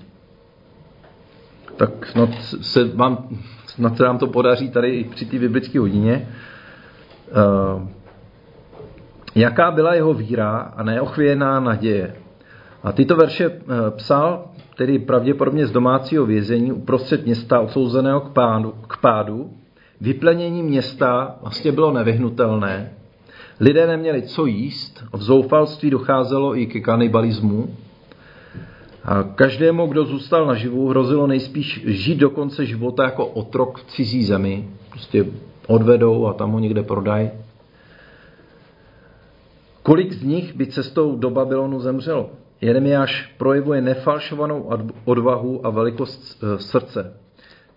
Tak 1.78 2.06
snad 2.06 2.30
se 2.42 2.84
vám 2.84 3.28
snad 3.66 3.98
se 3.98 4.04
nám 4.04 4.18
to 4.18 4.28
podaří 4.28 4.70
tady 4.70 4.90
i 4.90 5.04
při 5.04 5.26
té 5.26 5.40
biblické 5.40 5.80
hodině. 5.80 6.28
Uh, 7.78 7.88
jaká 9.36 9.72
byla 9.72 9.94
jeho 9.94 10.14
víra 10.14 10.74
a 10.76 10.84
neochvějená 10.84 11.60
naděje. 11.60 12.16
A 12.84 12.92
tyto 12.92 13.16
verše 13.16 13.50
uh, 13.50 13.56
psal 13.90 14.46
tedy 14.76 15.00
pravděpodobně 15.00 15.68
z 15.68 15.72
domácího 15.72 16.26
vězení 16.26 16.72
uprostřed 16.72 17.26
města 17.26 17.60
odsouzeného 17.60 18.22
k 18.22 18.30
pádu, 18.30 18.74
k 18.88 18.98
pádu. 18.98 19.52
Vyplenění 20.02 20.64
města 20.64 21.36
vlastně 21.42 21.72
bylo 21.72 21.92
nevyhnutelné. 21.92 22.92
Lidé 23.60 23.88
neměli 23.88 24.22
co 24.22 24.46
jíst, 24.46 25.04
v 25.14 25.24
zoufalství 25.24 25.90
docházelo 25.90 26.58
i 26.58 26.66
ke 26.68 26.80
kanibalismu. 26.80 27.76
A 29.04 29.24
každému, 29.24 29.88
kdo 29.88 30.06
zůstal 30.06 30.46
naživu, 30.46 30.90
hrozilo 30.90 31.28
nejspíš 31.28 31.84
žít 31.86 32.18
do 32.18 32.30
konce 32.30 32.66
života 32.66 33.04
jako 33.04 33.26
otrok 33.26 33.80
v 33.80 33.92
cizí 33.92 34.24
zemi. 34.24 34.70
Prostě 34.90 35.26
odvedou 35.68 36.28
a 36.28 36.34
tam 36.34 36.52
ho 36.52 36.60
někde 36.60 36.84
prodají. 36.84 37.30
Kolik 39.84 40.14
z 40.14 40.24
nich 40.24 40.56
by 40.56 40.68
cestou 40.68 41.16
do 41.16 41.30
Babylonu 41.30 41.80
zemřelo? 41.80 42.30
Jeremiáš 42.64 43.36
projevuje 43.38 43.82
nefalšovanou 43.82 44.70
odvahu 45.06 45.68
a 45.68 45.70
velikost 45.70 46.44
e, 46.44 46.60
srdce. 46.60 47.14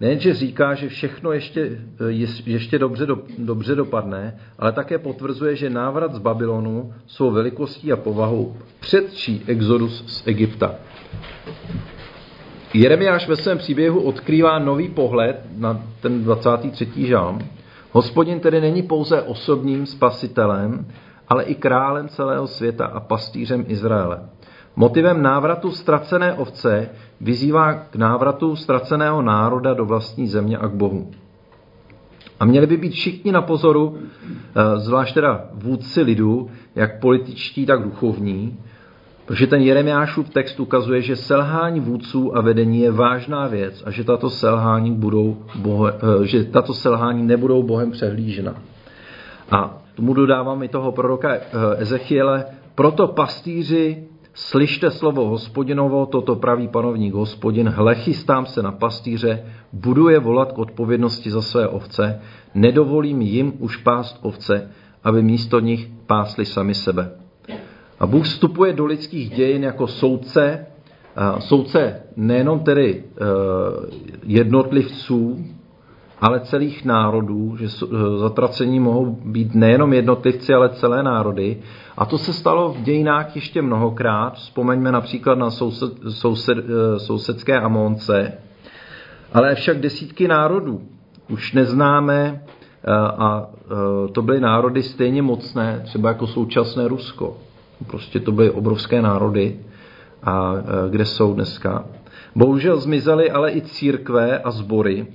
Nejenže 0.00 0.34
říká, 0.34 0.74
že 0.74 0.88
všechno 0.88 1.32
ještě, 1.32 1.78
e, 2.00 2.12
ještě 2.46 2.78
dobře, 2.78 3.06
do, 3.06 3.18
dobře 3.38 3.74
dopadne, 3.74 4.38
ale 4.58 4.72
také 4.72 4.98
potvrzuje, 4.98 5.56
že 5.56 5.70
návrat 5.70 6.14
z 6.14 6.18
Babylonu 6.18 6.94
svou 7.06 7.30
velikostí 7.30 7.92
a 7.92 7.96
povahou 7.96 8.56
předčí 8.80 9.42
exodus 9.46 10.04
z 10.06 10.26
Egypta. 10.26 10.74
Jeremiáš 12.74 13.28
ve 13.28 13.36
svém 13.36 13.58
příběhu 13.58 14.00
odkrývá 14.00 14.58
nový 14.58 14.88
pohled 14.88 15.36
na 15.56 15.82
ten 16.00 16.24
23. 16.24 17.06
žalm. 17.06 17.38
Hospodin 17.92 18.40
tedy 18.40 18.60
není 18.60 18.82
pouze 18.82 19.22
osobním 19.22 19.86
spasitelem, 19.86 20.86
ale 21.28 21.44
i 21.44 21.54
králem 21.54 22.08
celého 22.08 22.46
světa 22.46 22.86
a 22.86 23.00
pastýřem 23.00 23.64
Izraele. 23.68 24.35
Motivem 24.76 25.22
návratu 25.22 25.70
ztracené 25.72 26.34
ovce 26.34 26.88
vyzývá 27.20 27.74
k 27.74 27.96
návratu 27.96 28.56
ztraceného 28.56 29.22
národa 29.22 29.74
do 29.74 29.84
vlastní 29.84 30.28
země 30.28 30.58
a 30.58 30.68
k 30.68 30.72
Bohu. 30.72 31.10
A 32.40 32.44
měli 32.44 32.66
by 32.66 32.76
být 32.76 32.92
všichni 32.92 33.32
na 33.32 33.42
pozoru, 33.42 33.98
eh, 33.98 34.78
zvlášť 34.78 35.14
teda 35.14 35.44
vůdci 35.52 36.02
lidu, 36.02 36.50
jak 36.74 37.00
političtí, 37.00 37.66
tak 37.66 37.82
duchovní, 37.82 38.58
Protože 39.26 39.46
ten 39.46 39.62
Jeremiášův 39.62 40.30
text 40.30 40.60
ukazuje, 40.60 41.02
že 41.02 41.16
selhání 41.16 41.80
vůdců 41.80 42.36
a 42.36 42.40
vedení 42.40 42.80
je 42.80 42.90
vážná 42.90 43.46
věc 43.46 43.82
a 43.86 43.90
že 43.90 44.04
tato 44.04 44.30
selhání, 44.30 44.92
budou 44.92 45.36
bohe, 45.56 45.92
eh, 45.92 46.26
že 46.26 46.44
tato 46.44 46.74
selhání 46.74 47.22
nebudou 47.22 47.62
Bohem 47.62 47.90
přehlížena. 47.90 48.54
A 49.50 49.78
tomu 49.94 50.14
dodávám 50.14 50.62
i 50.62 50.68
toho 50.68 50.92
proroka 50.92 51.34
eh, 51.34 51.40
Ezechiele, 51.76 52.44
proto 52.74 53.06
pastýři, 53.06 54.04
slyšte 54.36 54.92
slovo 54.92 55.32
hospodinovo, 55.32 56.06
toto 56.06 56.36
praví 56.36 56.68
panovník 56.68 57.14
hospodin, 57.14 57.68
hle 57.68 57.94
chystám 57.94 58.46
se 58.46 58.62
na 58.62 58.72
pastýře, 58.72 59.44
budu 59.72 60.08
je 60.08 60.18
volat 60.18 60.52
k 60.52 60.58
odpovědnosti 60.58 61.30
za 61.30 61.42
své 61.42 61.68
ovce, 61.68 62.20
nedovolím 62.54 63.22
jim 63.22 63.52
už 63.58 63.76
pást 63.76 64.18
ovce, 64.22 64.70
aby 65.04 65.22
místo 65.22 65.60
nich 65.60 65.88
pásli 66.06 66.44
sami 66.44 66.74
sebe. 66.74 67.10
A 68.00 68.06
Bůh 68.06 68.24
vstupuje 68.24 68.72
do 68.72 68.86
lidských 68.86 69.30
dějin 69.30 69.64
jako 69.64 69.86
soudce, 69.86 70.66
soudce 71.38 72.02
nejenom 72.16 72.60
tedy 72.60 73.04
e, 73.04 73.24
jednotlivců, 74.22 75.44
ale 76.20 76.40
celých 76.40 76.84
národů, 76.84 77.56
že 77.56 77.64
e, 77.64 78.18
zatracení 78.18 78.80
mohou 78.80 79.18
být 79.24 79.54
nejenom 79.54 79.92
jednotlivci, 79.92 80.54
ale 80.54 80.68
celé 80.68 81.02
národy. 81.02 81.58
A 81.96 82.06
to 82.06 82.18
se 82.18 82.32
stalo 82.32 82.72
v 82.72 82.82
dějinách 82.82 83.36
ještě 83.36 83.62
mnohokrát. 83.62 84.34
Vzpomeňme 84.34 84.92
například 84.92 85.38
na 85.38 85.50
soused, 85.50 85.92
soused, 86.08 86.58
e, 86.58 86.98
sousedské 86.98 87.60
Amonce, 87.60 88.32
ale 89.32 89.54
však 89.54 89.80
desítky 89.80 90.28
národů 90.28 90.80
už 91.30 91.52
neznáme 91.52 92.42
a 93.18 93.46
to 94.12 94.22
byly 94.22 94.40
národy 94.40 94.82
stejně 94.82 95.22
mocné, 95.22 95.80
třeba 95.84 96.08
jako 96.08 96.26
současné 96.26 96.88
Rusko. 96.88 97.36
Prostě 97.86 98.20
to 98.20 98.32
byly 98.32 98.50
obrovské 98.50 99.02
národy, 99.02 99.56
a 100.22 100.54
kde 100.90 101.04
jsou 101.04 101.34
dneska. 101.34 101.84
Bohužel 102.36 102.80
zmizely 102.80 103.30
ale 103.30 103.52
i 103.52 103.60
církve 103.60 104.38
a 104.38 104.50
sbory. 104.50 105.06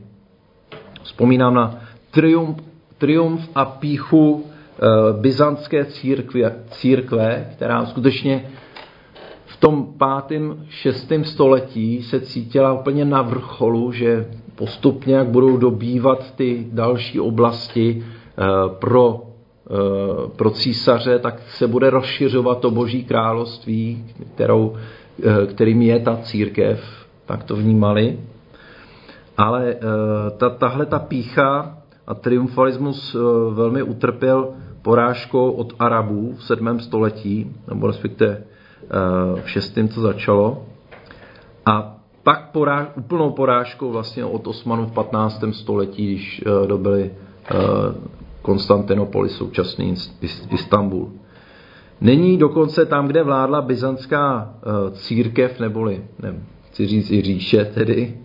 Vzpomínám 1.04 1.54
na 1.54 1.80
triumf, 2.12 2.58
triumf 2.98 3.50
a 3.56 3.66
píchu 3.66 4.44
e, 4.44 5.22
byzantské 5.22 5.86
církve, 5.86 6.56
církve, 6.70 7.48
která 7.56 7.86
skutečně 7.86 8.46
v 9.46 9.58
tom 9.58 9.94
pátém, 9.98 10.66
šestém 10.70 11.24
století 11.24 12.04
se 12.04 12.20
cítila 12.22 12.74
úplně 12.74 13.06
na 13.06 13.22
vrcholu, 13.22 13.92
že 13.92 14.26
postupně, 14.56 15.16
jak 15.16 15.28
budou 15.28 15.58
dobývat 15.58 16.36
ty 16.36 16.68
další 16.72 17.20
oblasti 17.20 18.04
e, 18.04 18.46
pro 18.70 19.32
Eh, 19.72 20.30
pro 20.36 20.50
císaře, 20.50 21.20
tak 21.20 21.42
se 21.50 21.68
bude 21.68 21.90
rozšiřovat 21.90 22.60
to 22.60 22.72
boží 22.72 23.04
království, 23.04 24.06
kterou, 24.36 24.74
eh, 25.24 25.48
kterým 25.48 25.82
je 25.82 26.00
ta 26.00 26.18
církev, 26.18 27.08
tak 27.26 27.44
to 27.44 27.56
vnímali. 27.56 28.20
Ale 29.38 29.74
eh, 29.74 29.78
ta, 30.38 30.50
tahle 30.50 30.86
ta 30.86 31.00
pícha 31.00 31.78
a 32.08 32.13
triumfalismus 32.13 33.15
velmi 33.54 33.84
utrpěl 33.84 34.50
porážkou 34.82 35.52
od 35.52 35.74
Arabů 35.80 36.36
v 36.38 36.44
7. 36.44 36.80
století, 36.80 37.56
nebo 37.67 37.88
respektive 37.88 38.44
v 39.44 39.50
6. 39.50 39.78
to 39.96 40.02
začalo. 40.02 40.65
A 41.65 41.98
pak 42.24 42.52
poráž, 42.52 42.88
úplnou 42.96 43.32
porážkou 43.32 43.91
vlastně 43.91 44.26
od 44.26 44.48
Osmanů 44.48 44.86
v 44.86 44.91
15. 44.91 45.44
století, 45.52 46.06
když 46.08 46.44
dobili 46.65 47.12
Konstantinopol, 48.41 49.28
současný 49.30 49.96
Istanbul. 50.50 51.12
Není 52.02 52.38
dokonce 52.38 52.86
tam, 52.86 53.08
kde 53.08 53.24
vládla 53.24 53.62
byzantská 53.62 54.54
eh, 54.56 54.91
církev, 54.91 55.60
neboli, 55.60 56.04
nevím, 56.20 56.46
chci 56.70 56.88
říct 56.88 57.12
i 57.12 57.22
říše 57.22 57.65
tedy, 57.65 58.17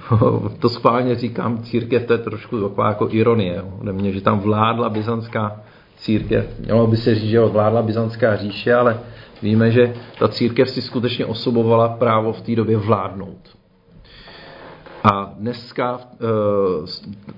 to 0.58 0.68
schválně 0.68 1.14
říkám 1.14 1.62
církev, 1.62 2.06
to 2.06 2.12
je 2.12 2.18
trošku 2.18 2.60
taková 2.60 2.88
jako 2.88 3.08
ironie 3.10 3.62
ode 3.80 3.92
mě, 3.92 4.12
že 4.12 4.20
tam 4.20 4.40
vládla 4.40 4.88
byzantská 4.88 5.60
církev. 6.02 6.58
Mělo 6.58 6.86
by 6.86 6.96
se 6.96 7.14
říct, 7.14 7.30
že 7.30 7.40
vládla 7.40 7.82
Byzantská 7.82 8.36
říše, 8.36 8.74
ale 8.74 9.00
víme, 9.42 9.70
že 9.70 9.94
ta 10.18 10.28
církev 10.28 10.70
si 10.70 10.82
skutečně 10.82 11.26
osobovala 11.26 11.88
právo 11.88 12.32
v 12.32 12.40
té 12.40 12.56
době 12.56 12.76
vládnout. 12.76 13.56
A 15.12 15.34
dneska 15.38 16.00
eh, 16.00 16.16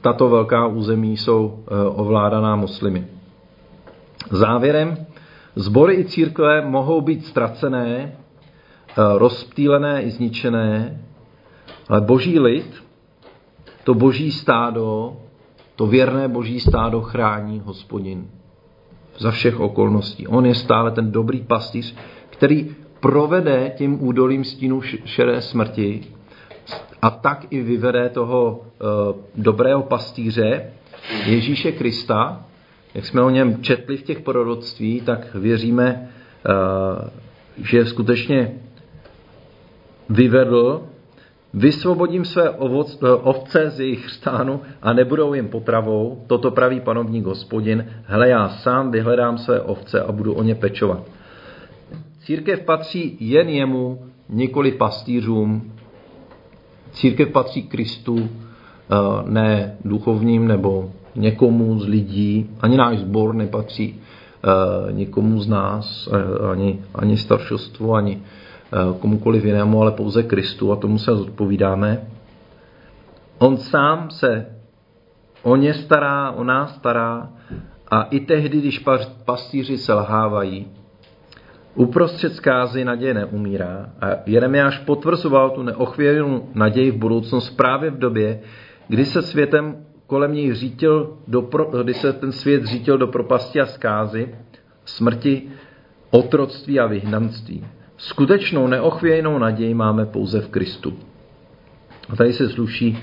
tato 0.01 0.29
velká 0.29 0.67
území 0.67 1.17
jsou 1.17 1.59
eh, 1.59 1.75
ovládaná 1.89 2.57
muslimy. 2.57 3.07
Závěrem, 4.31 5.07
sbory 5.57 5.95
i 5.95 6.05
církve 6.05 6.67
mohou 6.67 7.01
být 7.01 7.27
ztracené, 7.27 7.97
eh, 7.97 8.13
rozptýlené 8.97 10.03
i 10.03 10.11
zničené, 10.11 11.01
ale 11.89 12.01
boží 12.01 12.39
lid, 12.39 12.85
to 13.85 13.95
boží 13.95 14.33
stádo, 14.33 15.17
to 15.77 15.87
věrné 15.87 16.29
boží 16.29 16.61
stádo 16.61 17.01
chrání 17.01 17.63
hospodin 17.65 18.27
za 19.19 19.31
všech 19.31 19.61
okolností. 19.61 20.27
On 20.27 20.47
je 20.47 20.55
stále 20.55 20.91
ten 20.91 21.13
dobrý 21.13 21.41
pastýř, 21.43 21.95
který 22.31 22.77
provede 23.01 23.73
tím 23.77 24.05
údolím 24.05 24.45
stínu 24.45 24.81
šedé 25.05 25.43
smrti 25.43 26.05
a 27.03 27.11
tak 27.11 27.47
i 27.51 27.63
vyvede 27.63 28.09
toho 28.09 28.61
uh, 28.61 29.17
dobrého 29.35 29.83
pastýře 29.83 30.71
Ježíše 31.27 31.73
Krista. 31.73 32.47
Jak 32.95 33.07
jsme 33.07 33.23
o 33.23 33.31
něm 33.31 33.63
četli 33.63 33.97
v 33.97 34.03
těch 34.03 34.21
proroctví, 34.21 35.01
tak 35.01 35.35
věříme, 35.35 36.11
uh, 36.49 37.09
že 37.57 37.87
skutečně 37.87 38.53
vyvedl 40.09 40.83
Vysvobodím 41.57 42.25
své 42.25 42.51
ovoc, 42.51 42.99
eh, 43.03 43.11
ovce 43.11 43.71
z 43.71 43.81
jejich 43.81 44.11
stánu 44.11 44.61
a 44.83 44.93
nebudou 44.93 45.35
jim 45.35 45.49
potravou, 45.49 46.25
toto 46.27 46.51
praví 46.51 46.81
panovník 46.81 47.25
hospodin, 47.25 47.87
hle 48.05 48.29
já 48.29 48.49
sám 48.49 48.91
vyhledám 48.91 49.39
své 49.39 49.61
ovce 49.61 50.01
a 50.01 50.13
budu 50.13 50.35
o 50.35 50.43
ně 50.43 50.55
pečovat. 50.55 51.03
Církev 52.21 52.61
patří 52.61 53.17
jen 53.21 53.49
jemu, 53.49 53.99
nikoli 54.29 54.73
pastýřům. 54.73 55.73
Církev 56.93 57.29
patří 57.29 57.63
Kristu, 57.63 58.19
eh, 58.19 58.97
ne 59.25 59.77
duchovním 59.85 60.49
nebo 60.49 60.91
někomu 61.15 61.79
z 61.79 61.87
lidí. 61.87 62.51
Ani 62.61 62.77
náš 62.77 62.99
sbor 62.99 63.35
nepatří 63.35 63.95
eh, 63.95 64.93
nikomu 64.93 65.41
z 65.41 65.49
nás, 65.49 66.09
ani, 66.53 66.79
ani 66.95 67.17
staršostvu, 67.17 67.95
ani, 67.95 68.23
komukoliv 69.01 69.45
jinému, 69.45 69.83
ale 69.83 69.93
pouze 69.93 70.23
Kristu 70.23 70.73
a 70.73 70.77
tomu 70.77 70.99
se 70.99 71.17
zodpovídáme. 71.17 72.07
On 73.39 73.57
sám 73.57 74.11
se 74.11 74.47
o 75.43 75.57
ně 75.57 75.75
stará, 75.75 76.31
o 76.31 76.45
nás 76.45 76.75
stará 76.75 77.29
a 77.91 78.03
i 78.03 78.21
tehdy, 78.21 78.59
když 78.59 78.85
pastýři 79.25 79.79
selhávají, 79.79 80.67
uprostřed 81.75 82.35
zkázy 82.35 82.85
naděje 82.85 83.15
neumírá 83.15 83.91
a 84.01 84.07
Jeremiáš 84.27 84.79
potvrzoval 84.79 85.51
tu 85.51 85.63
neochvěrnou 85.63 86.49
naději 86.55 86.91
v 86.91 86.97
budoucnost 86.97 87.51
právě 87.51 87.91
v 87.91 87.99
době, 87.99 88.41
kdy 88.89 89.05
se 89.05 89.23
světem 89.23 89.77
kolem 90.07 90.33
něj 90.33 90.55
řítil 90.55 91.19
do 91.29 91.43
pro, 91.43 91.65
kdy 91.65 91.95
se 91.95 92.13
ten 92.13 92.33
svět 92.33 92.65
řítil 92.65 92.99
do 92.99 93.07
propasti 93.07 93.61
a 93.61 93.67
zkázy, 93.67 94.35
smrti, 94.85 95.43
otroctví 96.11 96.81
a 96.81 96.87
vyhnanství. 96.87 97.65
Skutečnou 97.97 98.67
neochvějnou 98.67 99.39
naději 99.39 99.75
máme 99.75 100.07
pouze 100.07 100.41
v 100.41 100.49
Kristu. 100.49 100.93
A 102.09 102.17
tady 102.17 102.33
se 102.33 102.49
sluší 102.49 102.99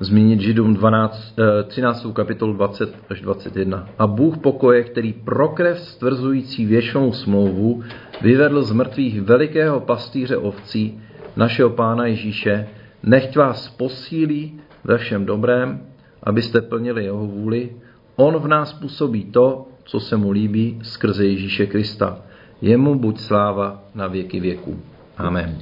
zmínit 0.00 0.40
Židům 0.40 0.74
12, 0.74 1.34
13. 1.66 2.06
kapitolu 2.12 2.52
20 2.52 2.94
až 3.10 3.20
21. 3.20 3.88
A 3.98 4.06
Bůh 4.06 4.38
pokoje, 4.38 4.84
který 4.84 5.12
pro 5.12 5.48
krev 5.48 5.80
stvrzující 5.80 6.66
věčnou 6.66 7.12
smlouvu 7.12 7.82
vyvedl 8.22 8.62
z 8.62 8.72
mrtvých 8.72 9.22
velikého 9.22 9.80
pastýře 9.80 10.36
ovcí, 10.36 11.00
našeho 11.36 11.70
Pána 11.70 12.06
Ježíše, 12.06 12.68
nechť 13.02 13.36
vás 13.36 13.68
posílí 13.68 14.60
ve 14.84 14.98
všem 14.98 15.26
dobrém, 15.26 15.80
abyste 16.22 16.60
plnili 16.60 17.04
jeho 17.04 17.26
vůli. 17.26 17.70
On 18.16 18.38
v 18.38 18.48
nás 18.48 18.72
působí 18.72 19.24
to, 19.24 19.68
co 19.84 20.00
se 20.00 20.16
mu 20.16 20.30
líbí 20.30 20.78
skrze 20.82 21.26
Ježíše 21.26 21.66
Krista 21.66 22.22
Jemu 22.62 22.94
buď 22.94 23.20
sláva 23.20 23.82
na 23.94 24.06
věky 24.06 24.40
věků. 24.40 24.80
Amen. 25.16 25.58